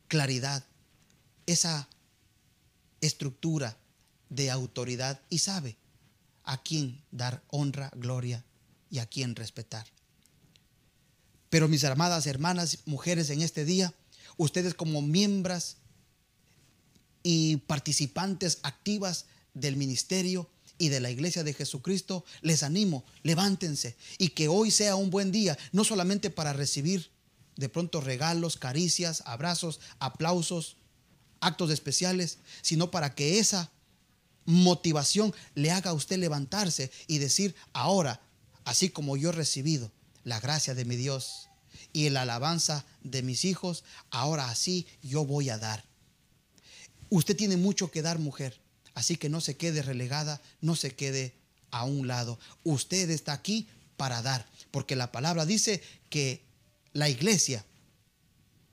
claridad 0.09 0.65
esa 1.45 1.91
estructura 3.03 3.77
de 4.31 4.51
autoridad 4.51 5.21
y 5.29 5.41
sabe 5.41 5.77
a 6.43 6.63
quién 6.63 7.05
dar 7.11 7.45
honra, 7.49 7.91
gloria 7.97 8.43
y 8.89 8.99
a 8.99 9.05
quién 9.05 9.37
respetar. 9.37 9.87
Pero 11.51 11.69
mis 11.69 11.85
amadas 11.85 12.27
hermanas, 12.27 12.79
mujeres 12.87 13.29
en 13.29 13.43
este 13.43 13.67
día, 13.67 13.93
ustedes 14.39 14.73
como 14.73 15.03
miembros 15.03 15.77
y 17.23 17.59
participantes 17.59 18.59
activas 18.63 19.27
del 19.53 19.77
ministerio 19.77 20.49
y 20.79 20.89
de 20.89 21.01
la 21.01 21.11
iglesia 21.11 21.45
de 21.45 21.53
Jesucristo, 21.53 22.25
les 22.41 22.63
animo, 22.63 23.05
levántense 23.23 23.97
y 24.17 24.31
que 24.31 24.49
hoy 24.49 24.71
sea 24.71 24.97
un 24.97 25.11
buen 25.11 25.31
día, 25.31 25.59
no 25.73 25.85
solamente 25.85 26.31
para 26.31 26.55
recibir 26.55 27.13
de 27.57 27.69
pronto 27.69 28.01
regalos, 28.01 28.57
caricias, 28.57 29.23
abrazos, 29.27 29.81
aplausos, 29.99 30.77
actos 31.41 31.71
especiales, 31.71 32.39
sino 32.63 32.91
para 32.91 33.15
que 33.15 33.39
esa 33.39 33.71
motivación 34.47 35.35
le 35.55 35.71
haga 35.71 35.91
a 35.91 35.95
usted 35.95 36.19
levantarse 36.19 36.91
y 37.07 37.19
decir, 37.19 37.55
ahora, 37.73 38.21
así 38.65 38.91
como 38.91 39.17
yo 39.17 39.31
he 39.31 39.33
recibido 39.33 39.93
la 40.25 40.41
gracia 40.41 40.75
de 40.75 40.85
mi 40.85 40.97
Dios 40.97 41.49
y 41.93 42.09
la 42.11 42.23
alabanza 42.23 42.85
de 43.03 43.23
mis 43.23 43.45
hijos, 43.45 43.85
ahora 44.11 44.49
así 44.51 44.87
yo 45.03 45.25
voy 45.25 45.51
a 45.51 45.59
dar. 45.59 45.85
Usted 47.11 47.37
tiene 47.37 47.57
mucho 47.57 47.91
que 47.91 48.03
dar, 48.03 48.19
mujer. 48.19 48.61
Así 48.95 49.17
que 49.17 49.29
no 49.29 49.41
se 49.41 49.57
quede 49.57 49.83
relegada, 49.83 50.41
no 50.61 50.77
se 50.77 50.95
quede 50.95 51.35
a 51.71 51.85
un 51.85 52.07
lado. 52.07 52.39
Usted 52.63 53.11
está 53.11 53.33
aquí 53.33 53.69
para 53.97 54.23
dar, 54.23 54.47
porque 54.71 54.97
la 54.97 55.13
palabra 55.13 55.45
dice 55.47 55.83
que 56.11 56.44
la 56.95 57.11
iglesia 57.11 57.65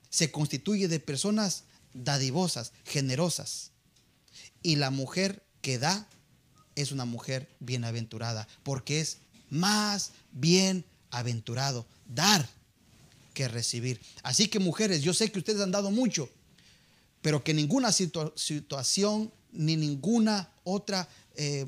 se 0.08 0.30
constituye 0.30 0.88
de 0.88 1.00
personas 1.00 1.64
dadivosas, 1.92 2.72
generosas. 2.86 3.72
Y 4.62 4.76
la 4.76 4.90
mujer 4.90 5.42
que 5.60 5.78
da 5.78 6.08
es 6.74 6.92
una 6.92 7.04
mujer 7.04 7.48
bienaventurada, 7.60 8.48
porque 8.62 9.00
es 9.00 9.18
más 9.50 10.12
bienaventurado 10.32 11.84
dar 12.06 12.48
que 13.34 13.48
recibir. 13.48 14.00
Así 14.22 14.48
que 14.48 14.58
mujeres, 14.58 15.02
yo 15.02 15.12
sé 15.12 15.30
que 15.30 15.38
ustedes 15.38 15.60
han 15.60 15.72
dado 15.72 15.90
mucho, 15.90 16.30
pero 17.20 17.44
que 17.44 17.52
ninguna 17.52 17.92
situación 17.92 19.32
ni 19.52 19.76
ninguna 19.76 20.50
otra 20.64 21.08
eh, 21.34 21.66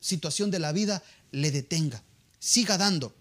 situación 0.00 0.50
de 0.50 0.58
la 0.58 0.72
vida 0.72 1.02
le 1.32 1.50
detenga. 1.50 2.02
Siga 2.38 2.78
dando 2.78 3.14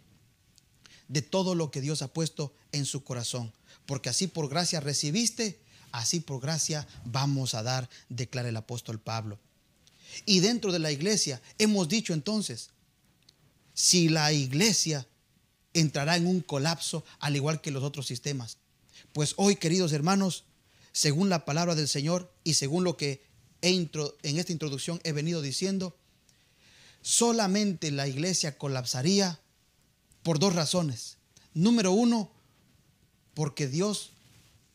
de 1.10 1.22
todo 1.22 1.56
lo 1.56 1.72
que 1.72 1.82
Dios 1.82 2.02
ha 2.02 2.14
puesto 2.14 2.54
en 2.72 2.86
su 2.86 3.04
corazón. 3.04 3.52
Porque 3.86 4.10
así 4.10 4.28
por 4.28 4.48
gracia 4.48 4.80
recibiste, 4.80 5.60
así 5.92 6.22
por 6.22 6.40
gracia 6.40 6.88
vamos 7.04 7.54
a 7.54 7.64
dar, 7.64 7.90
declara 8.08 8.48
el 8.48 8.56
apóstol 8.56 9.00
Pablo. 9.00 9.38
Y 10.26 10.40
dentro 10.40 10.72
de 10.72 10.80
la 10.80 10.92
iglesia 10.92 11.42
hemos 11.58 11.90
dicho 11.90 12.14
entonces, 12.14 12.70
si 13.74 14.10
la 14.10 14.32
iglesia 14.32 15.08
entrará 15.74 16.16
en 16.16 16.28
un 16.28 16.42
colapso 16.42 17.04
al 17.20 17.36
igual 17.36 17.62
que 17.62 17.72
los 17.72 17.84
otros 17.84 18.08
sistemas. 18.08 18.58
Pues 19.14 19.34
hoy, 19.38 19.56
queridos 19.56 19.92
hermanos, 19.94 20.46
según 20.92 21.30
la 21.30 21.46
palabra 21.46 21.76
del 21.76 21.88
Señor 21.88 22.34
y 22.44 22.56
según 22.56 22.84
lo 22.84 22.98
que 22.98 23.24
en 23.62 23.90
esta 24.22 24.52
introducción 24.52 25.00
he 25.04 25.12
venido 25.12 25.42
diciendo, 25.42 25.96
solamente 27.02 27.92
la 27.92 28.08
iglesia 28.08 28.58
colapsaría 28.58 29.40
por 30.24 30.40
dos 30.40 30.56
razones. 30.56 31.18
Número 31.54 31.92
uno, 31.92 32.32
porque 33.34 33.68
Dios 33.68 34.12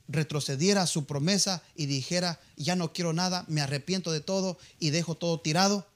retrocediera 0.09 0.87
su 0.87 1.07
promesa 1.07 1.63
y 1.75 1.87
dijera, 1.87 2.41
ya 2.57 2.77
no 2.77 2.93
quiero 2.93 3.13
nada, 3.13 3.45
me 3.49 3.61
arrepiento 3.61 4.13
de 4.13 4.21
todo 4.21 4.59
y 4.79 4.91
dejo 4.91 5.15
todo 5.15 5.41
tirado, 5.41 5.87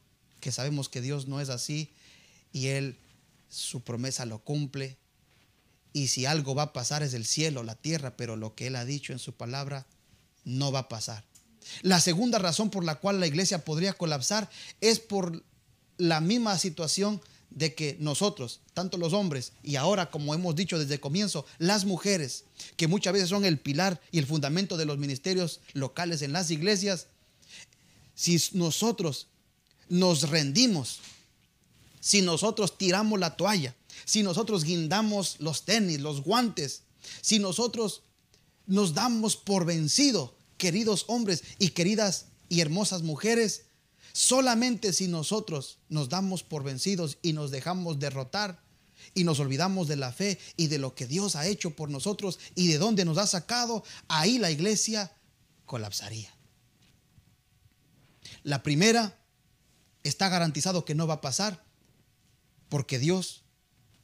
que 0.40 0.52
sabemos 0.52 0.88
que 0.88 1.00
Dios 1.00 1.26
no 1.26 1.40
es 1.40 1.48
así 1.48 1.92
y 2.52 2.68
Él 2.68 2.98
su 3.48 3.82
promesa 3.82 4.24
lo 4.24 4.38
cumple. 4.38 4.96
Y 5.92 6.08
si 6.08 6.26
algo 6.26 6.54
va 6.54 6.64
a 6.64 6.72
pasar 6.72 7.02
es 7.02 7.14
el 7.14 7.26
cielo, 7.26 7.62
la 7.62 7.74
tierra, 7.74 8.16
pero 8.16 8.36
lo 8.36 8.54
que 8.54 8.68
Él 8.68 8.76
ha 8.76 8.84
dicho 8.84 9.12
en 9.12 9.18
su 9.18 9.32
palabra 9.34 9.86
no 10.44 10.70
va 10.72 10.80
a 10.80 10.88
pasar. 10.88 11.24
La 11.82 12.00
segunda 12.00 12.38
razón 12.38 12.70
por 12.70 12.84
la 12.84 12.96
cual 12.96 13.20
la 13.20 13.26
iglesia 13.26 13.64
podría 13.64 13.92
colapsar 13.92 14.48
es 14.80 15.00
por 15.00 15.44
la 15.98 16.20
misma 16.20 16.56
situación 16.58 17.20
de 17.50 17.74
que 17.74 17.96
nosotros, 17.98 18.60
tanto 18.74 18.98
los 18.98 19.12
hombres 19.12 19.52
y 19.62 19.76
ahora, 19.76 20.10
como 20.10 20.34
hemos 20.34 20.54
dicho 20.54 20.78
desde 20.78 21.00
comienzo, 21.00 21.46
las 21.58 21.84
mujeres, 21.84 22.44
que 22.76 22.88
muchas 22.88 23.12
veces 23.12 23.28
son 23.28 23.44
el 23.44 23.58
pilar 23.58 24.00
y 24.12 24.18
el 24.18 24.26
fundamento 24.26 24.76
de 24.76 24.84
los 24.84 24.98
ministerios 24.98 25.60
locales 25.72 26.22
en 26.22 26.32
las 26.32 26.50
iglesias, 26.50 27.06
si 28.14 28.40
nosotros 28.52 29.28
nos 29.88 30.28
rendimos, 30.28 31.00
si 32.00 32.22
nosotros 32.22 32.76
tiramos 32.76 33.18
la 33.18 33.36
toalla, 33.36 33.74
si 34.04 34.22
nosotros 34.22 34.64
guindamos 34.64 35.36
los 35.38 35.64
tenis, 35.64 36.00
los 36.00 36.22
guantes, 36.22 36.82
si 37.20 37.38
nosotros 37.38 38.02
nos 38.66 38.94
damos 38.94 39.36
por 39.36 39.64
vencido, 39.64 40.36
queridos 40.58 41.04
hombres 41.08 41.42
y 41.58 41.70
queridas 41.70 42.26
y 42.48 42.60
hermosas 42.60 43.02
mujeres, 43.02 43.62
solamente 44.18 44.92
si 44.92 45.06
nosotros 45.06 45.78
nos 45.88 46.08
damos 46.08 46.42
por 46.42 46.64
vencidos 46.64 47.18
y 47.22 47.34
nos 47.34 47.52
dejamos 47.52 48.00
derrotar 48.00 48.60
y 49.14 49.22
nos 49.22 49.38
olvidamos 49.38 49.86
de 49.86 49.94
la 49.94 50.10
fe 50.10 50.40
y 50.56 50.66
de 50.66 50.78
lo 50.78 50.96
que 50.96 51.06
Dios 51.06 51.36
ha 51.36 51.46
hecho 51.46 51.76
por 51.76 51.88
nosotros 51.88 52.40
y 52.56 52.66
de 52.66 52.78
dónde 52.78 53.04
nos 53.04 53.16
ha 53.16 53.28
sacado, 53.28 53.84
ahí 54.08 54.40
la 54.40 54.50
iglesia 54.50 55.16
colapsaría. 55.66 56.34
La 58.42 58.64
primera 58.64 59.16
está 60.02 60.28
garantizado 60.28 60.84
que 60.84 60.96
no 60.96 61.06
va 61.06 61.14
a 61.14 61.20
pasar 61.20 61.64
porque 62.68 62.98
Dios 62.98 63.44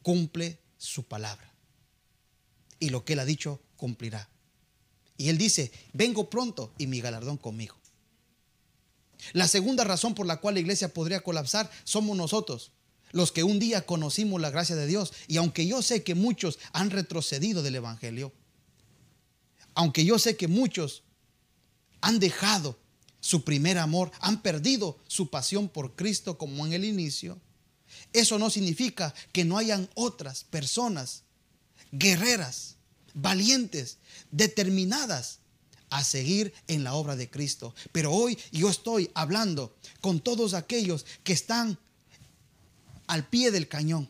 cumple 0.02 0.60
su 0.78 1.08
palabra. 1.08 1.52
Y 2.78 2.90
lo 2.90 3.04
que 3.04 3.14
Él 3.14 3.18
ha 3.18 3.24
dicho 3.24 3.60
cumplirá. 3.76 4.28
Y 5.16 5.28
él 5.28 5.38
dice, 5.38 5.72
vengo 5.92 6.30
pronto 6.30 6.72
y 6.78 6.86
mi 6.86 7.00
galardón 7.00 7.36
conmigo. 7.36 7.76
La 9.32 9.48
segunda 9.48 9.84
razón 9.84 10.14
por 10.14 10.26
la 10.26 10.38
cual 10.38 10.54
la 10.54 10.60
iglesia 10.60 10.92
podría 10.92 11.22
colapsar 11.22 11.70
somos 11.84 12.16
nosotros, 12.16 12.72
los 13.12 13.32
que 13.32 13.44
un 13.44 13.58
día 13.58 13.86
conocimos 13.86 14.40
la 14.40 14.50
gracia 14.50 14.76
de 14.76 14.86
Dios. 14.86 15.12
Y 15.28 15.36
aunque 15.36 15.66
yo 15.66 15.82
sé 15.82 16.02
que 16.02 16.14
muchos 16.14 16.58
han 16.72 16.90
retrocedido 16.90 17.62
del 17.62 17.76
Evangelio, 17.76 18.32
aunque 19.74 20.04
yo 20.04 20.18
sé 20.18 20.36
que 20.36 20.48
muchos 20.48 21.02
han 22.00 22.18
dejado 22.18 22.78
su 23.20 23.44
primer 23.44 23.78
amor, 23.78 24.10
han 24.20 24.42
perdido 24.42 24.98
su 25.06 25.30
pasión 25.30 25.68
por 25.68 25.96
Cristo 25.96 26.36
como 26.36 26.66
en 26.66 26.74
el 26.74 26.84
inicio, 26.84 27.40
eso 28.12 28.38
no 28.38 28.50
significa 28.50 29.14
que 29.32 29.44
no 29.44 29.56
hayan 29.56 29.88
otras 29.94 30.44
personas 30.44 31.22
guerreras 31.90 32.76
valientes, 33.14 33.98
determinadas 34.30 35.38
a 35.94 36.02
seguir 36.02 36.52
en 36.66 36.82
la 36.82 36.94
obra 36.94 37.14
de 37.14 37.30
Cristo. 37.30 37.72
Pero 37.92 38.12
hoy 38.12 38.36
yo 38.50 38.68
estoy 38.68 39.10
hablando 39.14 39.76
con 40.00 40.18
todos 40.18 40.52
aquellos 40.52 41.06
que 41.22 41.32
están 41.32 41.78
al 43.06 43.28
pie 43.28 43.52
del 43.52 43.68
cañón 43.68 44.08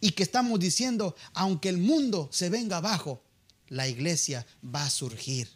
y 0.00 0.10
que 0.10 0.24
estamos 0.24 0.60
diciendo, 0.60 1.16
aunque 1.32 1.70
el 1.70 1.78
mundo 1.78 2.28
se 2.32 2.50
venga 2.50 2.76
abajo, 2.76 3.22
la 3.68 3.88
iglesia 3.88 4.46
va 4.62 4.84
a 4.84 4.90
surgir. 4.90 5.48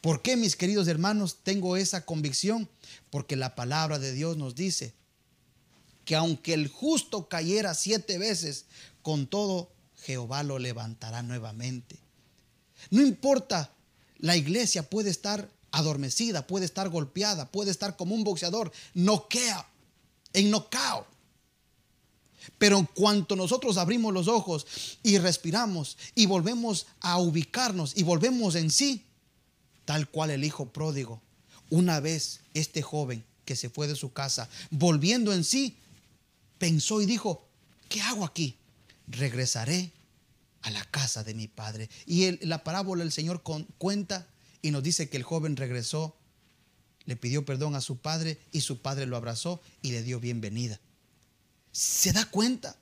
¿Por 0.00 0.22
qué, 0.22 0.36
mis 0.38 0.56
queridos 0.56 0.88
hermanos, 0.88 1.36
tengo 1.42 1.76
esa 1.76 2.06
convicción? 2.06 2.70
Porque 3.10 3.36
la 3.36 3.54
palabra 3.54 3.98
de 3.98 4.12
Dios 4.12 4.38
nos 4.38 4.54
dice 4.54 4.94
que 6.06 6.16
aunque 6.16 6.54
el 6.54 6.68
justo 6.68 7.28
cayera 7.28 7.74
siete 7.74 8.16
veces, 8.16 8.64
con 9.02 9.26
todo 9.26 9.70
Jehová 9.98 10.42
lo 10.42 10.58
levantará 10.58 11.22
nuevamente. 11.22 11.98
No 12.90 13.02
importa, 13.02 13.72
la 14.22 14.36
iglesia 14.36 14.88
puede 14.88 15.10
estar 15.10 15.50
adormecida, 15.72 16.46
puede 16.46 16.64
estar 16.64 16.88
golpeada, 16.88 17.50
puede 17.50 17.70
estar 17.70 17.96
como 17.96 18.14
un 18.14 18.24
boxeador, 18.24 18.72
noquea, 18.94 19.68
en 20.32 20.50
knockout. 20.50 21.06
Pero 22.56 22.78
en 22.78 22.86
cuanto 22.86 23.36
nosotros 23.36 23.76
abrimos 23.76 24.14
los 24.14 24.28
ojos 24.28 24.66
y 25.02 25.18
respiramos 25.18 25.98
y 26.14 26.26
volvemos 26.26 26.86
a 27.00 27.18
ubicarnos 27.18 27.96
y 27.96 28.04
volvemos 28.04 28.54
en 28.54 28.70
sí, 28.70 29.04
tal 29.84 30.08
cual 30.08 30.30
el 30.30 30.44
hijo 30.44 30.66
pródigo, 30.66 31.20
una 31.68 32.00
vez 32.00 32.40
este 32.54 32.80
joven 32.80 33.24
que 33.44 33.56
se 33.56 33.70
fue 33.70 33.88
de 33.88 33.96
su 33.96 34.12
casa, 34.12 34.48
volviendo 34.70 35.32
en 35.32 35.42
sí, 35.42 35.76
pensó 36.58 37.00
y 37.02 37.06
dijo, 37.06 37.44
¿qué 37.88 38.00
hago 38.02 38.24
aquí? 38.24 38.56
Regresaré 39.08 39.90
a 40.62 40.70
la 40.70 40.84
casa 40.84 41.24
de 41.24 41.34
mi 41.34 41.48
padre. 41.48 41.90
Y 42.06 42.44
la 42.46 42.64
parábola 42.64 43.02
el 43.02 43.12
Señor 43.12 43.42
cuenta 43.42 44.26
y 44.62 44.70
nos 44.70 44.82
dice 44.82 45.08
que 45.08 45.16
el 45.16 45.22
joven 45.22 45.56
regresó, 45.56 46.16
le 47.04 47.16
pidió 47.16 47.44
perdón 47.44 47.74
a 47.74 47.80
su 47.80 47.98
padre 47.98 48.38
y 48.52 48.60
su 48.60 48.80
padre 48.80 49.06
lo 49.06 49.16
abrazó 49.16 49.60
y 49.82 49.90
le 49.90 50.02
dio 50.02 50.20
bienvenida. 50.20 50.80
¿Se 51.72 52.12
da 52.12 52.24
cuenta? 52.26 52.76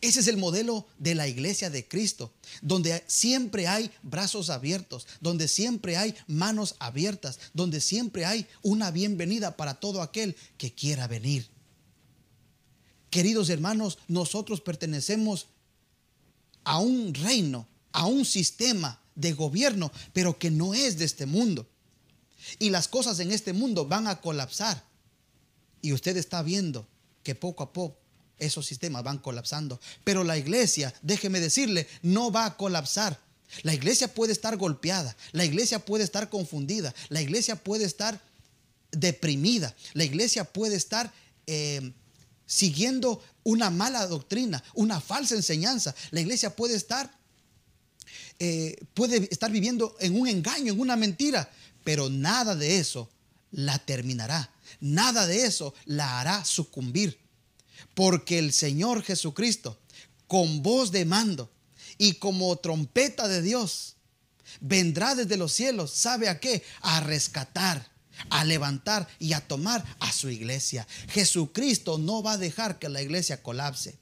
Ese 0.00 0.20
es 0.20 0.28
el 0.28 0.36
modelo 0.36 0.86
de 0.98 1.14
la 1.14 1.26
iglesia 1.26 1.70
de 1.70 1.88
Cristo, 1.88 2.32
donde 2.62 3.02
siempre 3.08 3.66
hay 3.66 3.90
brazos 4.02 4.50
abiertos, 4.50 5.06
donde 5.20 5.48
siempre 5.48 5.96
hay 5.96 6.14
manos 6.26 6.76
abiertas, 6.78 7.40
donde 7.54 7.80
siempre 7.80 8.24
hay 8.24 8.46
una 8.62 8.90
bienvenida 8.90 9.56
para 9.56 9.80
todo 9.80 10.02
aquel 10.02 10.36
que 10.56 10.72
quiera 10.72 11.08
venir. 11.08 11.48
Queridos 13.10 13.48
hermanos, 13.48 13.98
nosotros 14.06 14.60
pertenecemos 14.60 15.48
a 16.68 16.80
un 16.80 17.14
reino, 17.14 17.66
a 17.92 18.04
un 18.04 18.26
sistema 18.26 19.00
de 19.14 19.32
gobierno, 19.32 19.90
pero 20.12 20.38
que 20.38 20.50
no 20.50 20.74
es 20.74 20.98
de 20.98 21.06
este 21.06 21.24
mundo. 21.24 21.66
Y 22.58 22.68
las 22.68 22.88
cosas 22.88 23.18
en 23.20 23.32
este 23.32 23.54
mundo 23.54 23.86
van 23.86 24.06
a 24.06 24.20
colapsar. 24.20 24.84
Y 25.80 25.94
usted 25.94 26.18
está 26.18 26.42
viendo 26.42 26.86
que 27.22 27.34
poco 27.34 27.62
a 27.62 27.72
poco 27.72 27.96
esos 28.38 28.66
sistemas 28.66 29.02
van 29.02 29.16
colapsando. 29.16 29.80
Pero 30.04 30.24
la 30.24 30.36
iglesia, 30.36 30.92
déjeme 31.00 31.40
decirle, 31.40 31.88
no 32.02 32.30
va 32.30 32.44
a 32.44 32.56
colapsar. 32.58 33.18
La 33.62 33.72
iglesia 33.72 34.12
puede 34.12 34.32
estar 34.32 34.58
golpeada, 34.58 35.16
la 35.32 35.46
iglesia 35.46 35.78
puede 35.78 36.04
estar 36.04 36.28
confundida, 36.28 36.94
la 37.08 37.22
iglesia 37.22 37.56
puede 37.56 37.86
estar 37.86 38.20
deprimida, 38.92 39.74
la 39.94 40.04
iglesia 40.04 40.44
puede 40.44 40.76
estar 40.76 41.10
eh, 41.46 41.92
siguiendo 42.48 43.22
una 43.44 43.70
mala 43.70 44.06
doctrina, 44.06 44.64
una 44.74 45.00
falsa 45.00 45.36
enseñanza. 45.36 45.94
La 46.10 46.20
iglesia 46.20 46.56
puede 46.56 46.74
estar, 46.74 47.14
eh, 48.40 48.76
puede 48.94 49.28
estar 49.30 49.52
viviendo 49.52 49.94
en 50.00 50.18
un 50.18 50.26
engaño, 50.26 50.72
en 50.72 50.80
una 50.80 50.96
mentira, 50.96 51.48
pero 51.84 52.08
nada 52.08 52.56
de 52.56 52.78
eso 52.78 53.08
la 53.52 53.78
terminará. 53.78 54.50
Nada 54.80 55.26
de 55.26 55.44
eso 55.44 55.74
la 55.84 56.20
hará 56.20 56.44
sucumbir. 56.44 57.18
Porque 57.94 58.38
el 58.38 58.52
Señor 58.52 59.02
Jesucristo, 59.02 59.78
con 60.26 60.62
voz 60.62 60.90
de 60.90 61.04
mando 61.04 61.50
y 61.98 62.14
como 62.14 62.56
trompeta 62.56 63.28
de 63.28 63.42
Dios, 63.42 63.96
vendrá 64.60 65.14
desde 65.14 65.36
los 65.36 65.52
cielos, 65.52 65.92
¿sabe 65.92 66.28
a 66.28 66.40
qué? 66.40 66.62
A 66.80 67.00
rescatar, 67.00 67.90
a 68.30 68.44
levantar 68.44 69.08
y 69.18 69.32
a 69.32 69.46
tomar 69.46 69.84
a 70.00 70.12
su 70.12 70.28
iglesia. 70.30 70.86
Jesucristo 71.08 71.98
no 71.98 72.22
va 72.22 72.32
a 72.32 72.38
dejar 72.38 72.78
que 72.78 72.88
la 72.88 73.02
iglesia 73.02 73.42
colapse. 73.42 73.98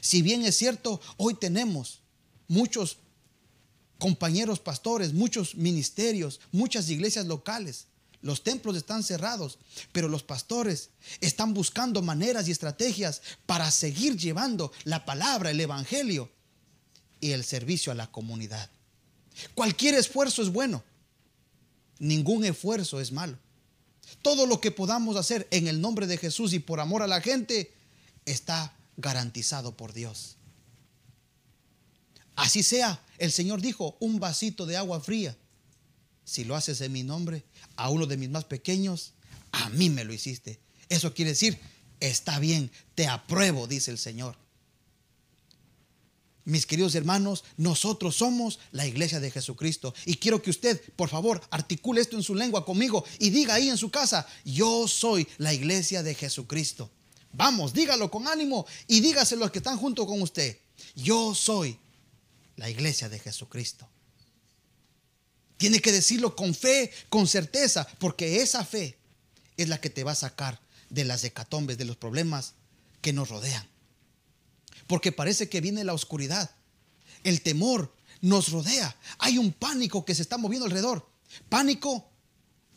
Si 0.00 0.22
bien 0.22 0.44
es 0.44 0.56
cierto, 0.56 1.00
hoy 1.16 1.34
tenemos 1.34 2.00
muchos 2.48 2.98
compañeros 3.98 4.58
pastores, 4.58 5.12
muchos 5.12 5.54
ministerios, 5.54 6.40
muchas 6.52 6.88
iglesias 6.90 7.26
locales 7.26 7.86
los 8.24 8.42
templos 8.42 8.74
están 8.74 9.02
cerrados, 9.02 9.58
pero 9.92 10.08
los 10.08 10.22
pastores 10.22 10.88
están 11.20 11.52
buscando 11.52 12.00
maneras 12.00 12.48
y 12.48 12.52
estrategias 12.52 13.20
para 13.44 13.70
seguir 13.70 14.16
llevando 14.16 14.72
la 14.84 15.04
palabra, 15.04 15.50
el 15.50 15.60
evangelio 15.60 16.30
y 17.20 17.32
el 17.32 17.44
servicio 17.44 17.92
a 17.92 17.94
la 17.94 18.10
comunidad. 18.10 18.70
Cualquier 19.54 19.94
esfuerzo 19.94 20.40
es 20.40 20.50
bueno. 20.50 20.82
Ningún 21.98 22.44
esfuerzo 22.44 23.00
es 23.00 23.12
malo. 23.12 23.38
Todo 24.22 24.46
lo 24.46 24.60
que 24.60 24.70
podamos 24.70 25.16
hacer 25.16 25.46
en 25.50 25.66
el 25.66 25.80
nombre 25.80 26.06
de 26.06 26.18
Jesús 26.18 26.52
y 26.52 26.58
por 26.58 26.80
amor 26.80 27.02
a 27.02 27.06
la 27.06 27.20
gente 27.20 27.72
está 28.26 28.76
garantizado 28.96 29.76
por 29.76 29.92
Dios. 29.92 30.36
Así 32.36 32.62
sea, 32.62 33.02
el 33.18 33.32
Señor 33.32 33.60
dijo, 33.60 33.96
un 34.00 34.18
vasito 34.18 34.66
de 34.66 34.76
agua 34.76 35.00
fría 35.00 35.36
si 36.24 36.44
lo 36.44 36.56
haces 36.56 36.80
en 36.80 36.92
mi 36.92 37.02
nombre, 37.02 37.44
a 37.76 37.90
uno 37.90 38.06
de 38.06 38.16
mis 38.16 38.30
más 38.30 38.44
pequeños, 38.44 39.12
a 39.52 39.68
mí 39.70 39.90
me 39.90 40.04
lo 40.04 40.12
hiciste. 40.12 40.58
Eso 40.88 41.14
quiere 41.14 41.32
decir, 41.32 41.58
está 42.00 42.38
bien, 42.38 42.70
te 42.94 43.06
apruebo, 43.06 43.66
dice 43.66 43.90
el 43.90 43.98
Señor. 43.98 44.36
Mis 46.44 46.66
queridos 46.66 46.94
hermanos, 46.94 47.42
nosotros 47.56 48.16
somos 48.16 48.58
la 48.70 48.86
iglesia 48.86 49.18
de 49.18 49.30
Jesucristo. 49.30 49.94
Y 50.04 50.16
quiero 50.16 50.42
que 50.42 50.50
usted, 50.50 50.80
por 50.94 51.08
favor, 51.08 51.40
articule 51.50 52.02
esto 52.02 52.16
en 52.16 52.22
su 52.22 52.34
lengua 52.34 52.66
conmigo 52.66 53.04
y 53.18 53.30
diga 53.30 53.54
ahí 53.54 53.70
en 53.70 53.78
su 53.78 53.90
casa, 53.90 54.26
yo 54.44 54.86
soy 54.86 55.26
la 55.38 55.54
iglesia 55.54 56.02
de 56.02 56.14
Jesucristo. 56.14 56.90
Vamos, 57.32 57.72
dígalo 57.72 58.10
con 58.10 58.28
ánimo 58.28 58.66
y 58.86 59.00
dígaselo 59.00 59.42
a 59.42 59.46
los 59.46 59.52
que 59.52 59.58
están 59.58 59.78
junto 59.78 60.06
con 60.06 60.20
usted. 60.20 60.58
Yo 60.94 61.34
soy 61.34 61.78
la 62.56 62.68
iglesia 62.68 63.08
de 63.08 63.18
Jesucristo. 63.18 63.88
Tiene 65.56 65.80
que 65.80 65.92
decirlo 65.92 66.36
con 66.36 66.54
fe, 66.54 66.92
con 67.08 67.26
certeza, 67.26 67.86
porque 67.98 68.42
esa 68.42 68.64
fe 68.64 68.98
es 69.56 69.68
la 69.68 69.80
que 69.80 69.88
te 69.88 70.04
va 70.04 70.12
a 70.12 70.16
sacar 70.16 70.60
de 70.90 71.04
las 71.04 71.24
hecatombes, 71.24 71.78
de 71.78 71.86
los 71.86 71.96
problemas 71.96 72.52
que 73.00 73.12
nos 73.12 73.30
rodean. 73.30 73.66
Porque 74.86 75.12
parece 75.12 75.48
que 75.48 75.60
viene 75.60 75.84
la 75.84 75.94
oscuridad. 75.94 76.50
El 77.22 77.42
temor 77.42 77.94
nos 78.20 78.50
rodea. 78.50 78.96
Hay 79.18 79.38
un 79.38 79.52
pánico 79.52 80.04
que 80.04 80.14
se 80.14 80.22
está 80.22 80.38
moviendo 80.38 80.66
alrededor. 80.66 81.08
Pánico 81.48 82.10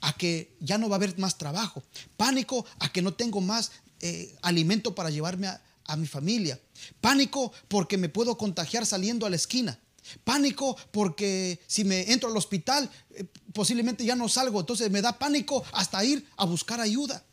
a 0.01 0.13
que 0.13 0.55
ya 0.59 0.77
no 0.77 0.89
va 0.89 0.95
a 0.95 0.97
haber 0.97 1.17
más 1.17 1.37
trabajo. 1.37 1.83
Pánico 2.15 2.65
a 2.79 2.91
que 2.91 3.01
no 3.01 3.13
tengo 3.13 3.41
más 3.41 3.71
eh, 3.99 4.35
alimento 4.41 4.95
para 4.95 5.09
llevarme 5.09 5.47
a 5.47 5.95
mi 5.95 6.07
familia. 6.07 6.59
Pánico 7.01 7.51
porque 7.67 7.97
me 7.97 8.09
puedo 8.09 8.37
contagiar 8.37 8.85
saliendo 8.85 9.25
a 9.25 9.29
la 9.29 9.35
esquina. 9.35 9.79
Pánico 10.23 10.77
porque 10.91 11.59
si 11.67 11.83
me 11.83 12.11
entro 12.11 12.29
al 12.29 12.37
hospital 12.37 12.89
eh, 13.11 13.25
posiblemente 13.53 14.05
ya 14.05 14.15
no 14.15 14.29
salgo. 14.29 14.59
Entonces 14.59 14.89
me 14.91 15.01
da 15.01 15.17
pánico 15.17 15.63
hasta 15.73 16.03
ir 16.03 16.25
a 16.37 16.45
buscar 16.45 16.79
ayuda. 16.79 17.23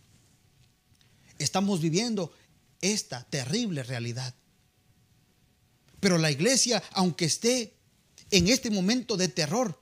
Estamos 1.38 1.80
viviendo 1.80 2.32
esta 2.80 3.24
terrible 3.24 3.82
realidad. 3.82 4.34
Pero 6.04 6.18
la 6.18 6.30
iglesia, 6.30 6.82
aunque 6.92 7.24
esté 7.24 7.72
en 8.30 8.48
este 8.48 8.68
momento 8.68 9.16
de 9.16 9.28
terror 9.28 9.80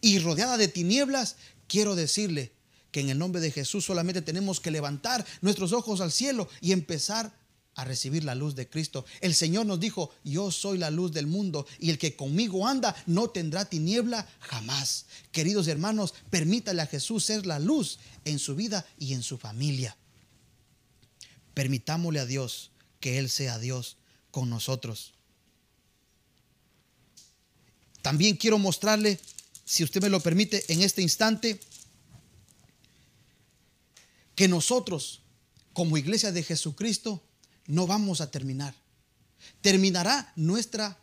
y 0.00 0.18
rodeada 0.18 0.56
de 0.56 0.66
tinieblas, 0.66 1.36
quiero 1.68 1.94
decirle 1.94 2.50
que 2.90 2.98
en 2.98 3.08
el 3.08 3.20
nombre 3.20 3.40
de 3.40 3.52
Jesús 3.52 3.84
solamente 3.84 4.20
tenemos 4.20 4.58
que 4.58 4.72
levantar 4.72 5.24
nuestros 5.42 5.72
ojos 5.72 6.00
al 6.00 6.10
cielo 6.10 6.48
y 6.60 6.72
empezar 6.72 7.32
a 7.76 7.84
recibir 7.84 8.24
la 8.24 8.34
luz 8.34 8.56
de 8.56 8.68
Cristo. 8.68 9.04
El 9.20 9.32
Señor 9.32 9.64
nos 9.64 9.78
dijo, 9.78 10.10
yo 10.24 10.50
soy 10.50 10.76
la 10.76 10.90
luz 10.90 11.12
del 11.12 11.28
mundo 11.28 11.64
y 11.78 11.90
el 11.90 11.98
que 11.98 12.16
conmigo 12.16 12.66
anda 12.66 12.96
no 13.06 13.30
tendrá 13.30 13.64
tiniebla 13.64 14.28
jamás. 14.40 15.06
Queridos 15.30 15.68
hermanos, 15.68 16.14
permítale 16.30 16.82
a 16.82 16.86
Jesús 16.86 17.24
ser 17.24 17.46
la 17.46 17.60
luz 17.60 18.00
en 18.24 18.40
su 18.40 18.56
vida 18.56 18.84
y 18.98 19.14
en 19.14 19.22
su 19.22 19.38
familia. 19.38 19.96
Permitámosle 21.54 22.18
a 22.18 22.26
Dios 22.26 22.72
que 22.98 23.18
Él 23.18 23.30
sea 23.30 23.60
Dios 23.60 23.98
con 24.32 24.50
nosotros. 24.50 25.14
También 28.02 28.36
quiero 28.36 28.58
mostrarle, 28.58 29.20
si 29.64 29.84
usted 29.84 30.02
me 30.02 30.08
lo 30.08 30.20
permite, 30.20 30.64
en 30.72 30.82
este 30.82 31.02
instante, 31.02 31.60
que 34.34 34.48
nosotros, 34.48 35.22
como 35.72 35.98
iglesia 35.98 36.32
de 36.32 36.42
Jesucristo, 36.42 37.22
no 37.66 37.86
vamos 37.86 38.20
a 38.20 38.30
terminar. 38.30 38.74
Terminará 39.60 40.32
nuestra 40.36 40.98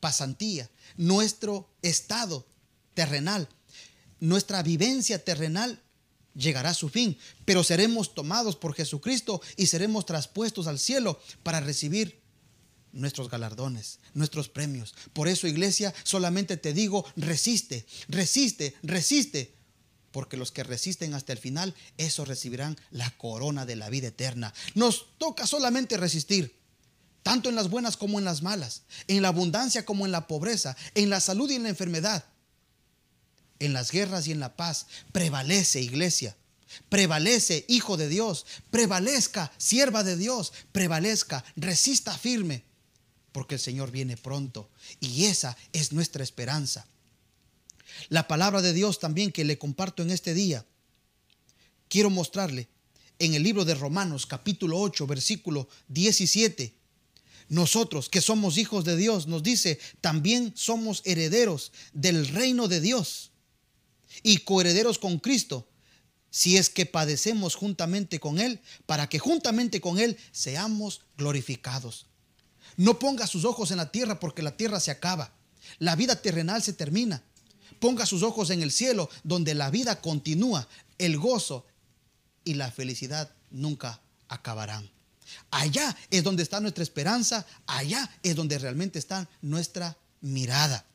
pasantía, 0.00 0.68
nuestro 0.96 1.68
estado 1.82 2.46
terrenal, 2.94 3.48
nuestra 4.20 4.62
vivencia 4.62 5.24
terrenal 5.24 5.80
llegará 6.34 6.70
a 6.70 6.74
su 6.74 6.88
fin, 6.88 7.18
pero 7.44 7.64
seremos 7.64 8.14
tomados 8.14 8.56
por 8.56 8.74
Jesucristo 8.74 9.40
y 9.56 9.66
seremos 9.66 10.06
traspuestos 10.06 10.66
al 10.66 10.78
cielo 10.78 11.20
para 11.42 11.60
recibir 11.60 12.20
nuestros 12.92 13.30
galardones, 13.30 13.98
nuestros 14.14 14.48
premios. 14.48 14.94
Por 15.12 15.28
eso, 15.28 15.46
iglesia, 15.46 15.94
solamente 16.04 16.56
te 16.56 16.72
digo, 16.72 17.04
resiste, 17.16 17.86
resiste, 18.08 18.74
resiste. 18.82 19.54
Porque 20.10 20.36
los 20.36 20.52
que 20.52 20.64
resisten 20.64 21.14
hasta 21.14 21.32
el 21.32 21.38
final, 21.38 21.74
esos 21.98 22.28
recibirán 22.28 22.78
la 22.90 23.10
corona 23.18 23.66
de 23.66 23.76
la 23.76 23.90
vida 23.90 24.08
eterna. 24.08 24.54
Nos 24.74 25.06
toca 25.18 25.46
solamente 25.46 25.96
resistir, 25.98 26.56
tanto 27.22 27.50
en 27.50 27.54
las 27.54 27.68
buenas 27.68 27.96
como 27.96 28.18
en 28.18 28.24
las 28.24 28.42
malas, 28.42 28.82
en 29.06 29.20
la 29.22 29.28
abundancia 29.28 29.84
como 29.84 30.06
en 30.06 30.12
la 30.12 30.26
pobreza, 30.26 30.76
en 30.94 31.10
la 31.10 31.20
salud 31.20 31.50
y 31.50 31.56
en 31.56 31.64
la 31.64 31.68
enfermedad, 31.68 32.24
en 33.58 33.74
las 33.74 33.90
guerras 33.90 34.26
y 34.26 34.32
en 34.32 34.40
la 34.40 34.56
paz. 34.56 34.86
Prevalece, 35.12 35.82
iglesia. 35.82 36.36
Prevalece, 36.88 37.66
hijo 37.68 37.98
de 37.98 38.08
Dios. 38.08 38.46
Prevalezca, 38.70 39.52
sierva 39.58 40.04
de 40.04 40.16
Dios. 40.16 40.52
Prevalezca, 40.72 41.44
resista 41.56 42.16
firme 42.16 42.67
porque 43.32 43.56
el 43.56 43.60
Señor 43.60 43.90
viene 43.90 44.16
pronto 44.16 44.70
y 45.00 45.24
esa 45.24 45.56
es 45.72 45.92
nuestra 45.92 46.22
esperanza. 46.22 46.86
La 48.08 48.28
palabra 48.28 48.62
de 48.62 48.72
Dios 48.72 48.98
también 48.98 49.32
que 49.32 49.44
le 49.44 49.58
comparto 49.58 50.02
en 50.02 50.10
este 50.10 50.34
día, 50.34 50.64
quiero 51.88 52.10
mostrarle 52.10 52.68
en 53.18 53.34
el 53.34 53.42
libro 53.42 53.64
de 53.64 53.74
Romanos 53.74 54.26
capítulo 54.26 54.78
8 54.80 55.06
versículo 55.06 55.68
17. 55.88 56.74
Nosotros 57.48 58.08
que 58.08 58.20
somos 58.20 58.58
hijos 58.58 58.84
de 58.84 58.96
Dios, 58.96 59.26
nos 59.26 59.42
dice, 59.42 59.78
también 60.00 60.52
somos 60.54 61.02
herederos 61.04 61.72
del 61.94 62.28
reino 62.28 62.68
de 62.68 62.80
Dios 62.80 63.30
y 64.22 64.38
coherederos 64.38 64.98
con 64.98 65.18
Cristo, 65.18 65.66
si 66.30 66.58
es 66.58 66.68
que 66.68 66.84
padecemos 66.84 67.54
juntamente 67.54 68.20
con 68.20 68.38
Él, 68.38 68.60
para 68.84 69.08
que 69.08 69.18
juntamente 69.18 69.80
con 69.80 69.98
Él 69.98 70.18
seamos 70.30 71.00
glorificados. 71.16 72.07
No 72.78 72.98
ponga 73.00 73.26
sus 73.26 73.44
ojos 73.44 73.72
en 73.72 73.76
la 73.76 73.90
tierra 73.90 74.20
porque 74.20 74.40
la 74.40 74.56
tierra 74.56 74.78
se 74.78 74.92
acaba. 74.92 75.32
La 75.80 75.96
vida 75.96 76.22
terrenal 76.22 76.62
se 76.62 76.72
termina. 76.72 77.22
Ponga 77.80 78.06
sus 78.06 78.22
ojos 78.22 78.50
en 78.50 78.62
el 78.62 78.70
cielo 78.70 79.10
donde 79.24 79.54
la 79.54 79.68
vida 79.68 80.00
continúa. 80.00 80.68
El 80.96 81.18
gozo 81.18 81.66
y 82.44 82.54
la 82.54 82.70
felicidad 82.70 83.34
nunca 83.50 84.00
acabarán. 84.28 84.88
Allá 85.50 85.96
es 86.10 86.22
donde 86.22 86.44
está 86.44 86.60
nuestra 86.60 86.84
esperanza. 86.84 87.44
Allá 87.66 88.08
es 88.22 88.36
donde 88.36 88.58
realmente 88.58 89.00
está 89.00 89.28
nuestra 89.42 89.98
mirada. 90.20 90.86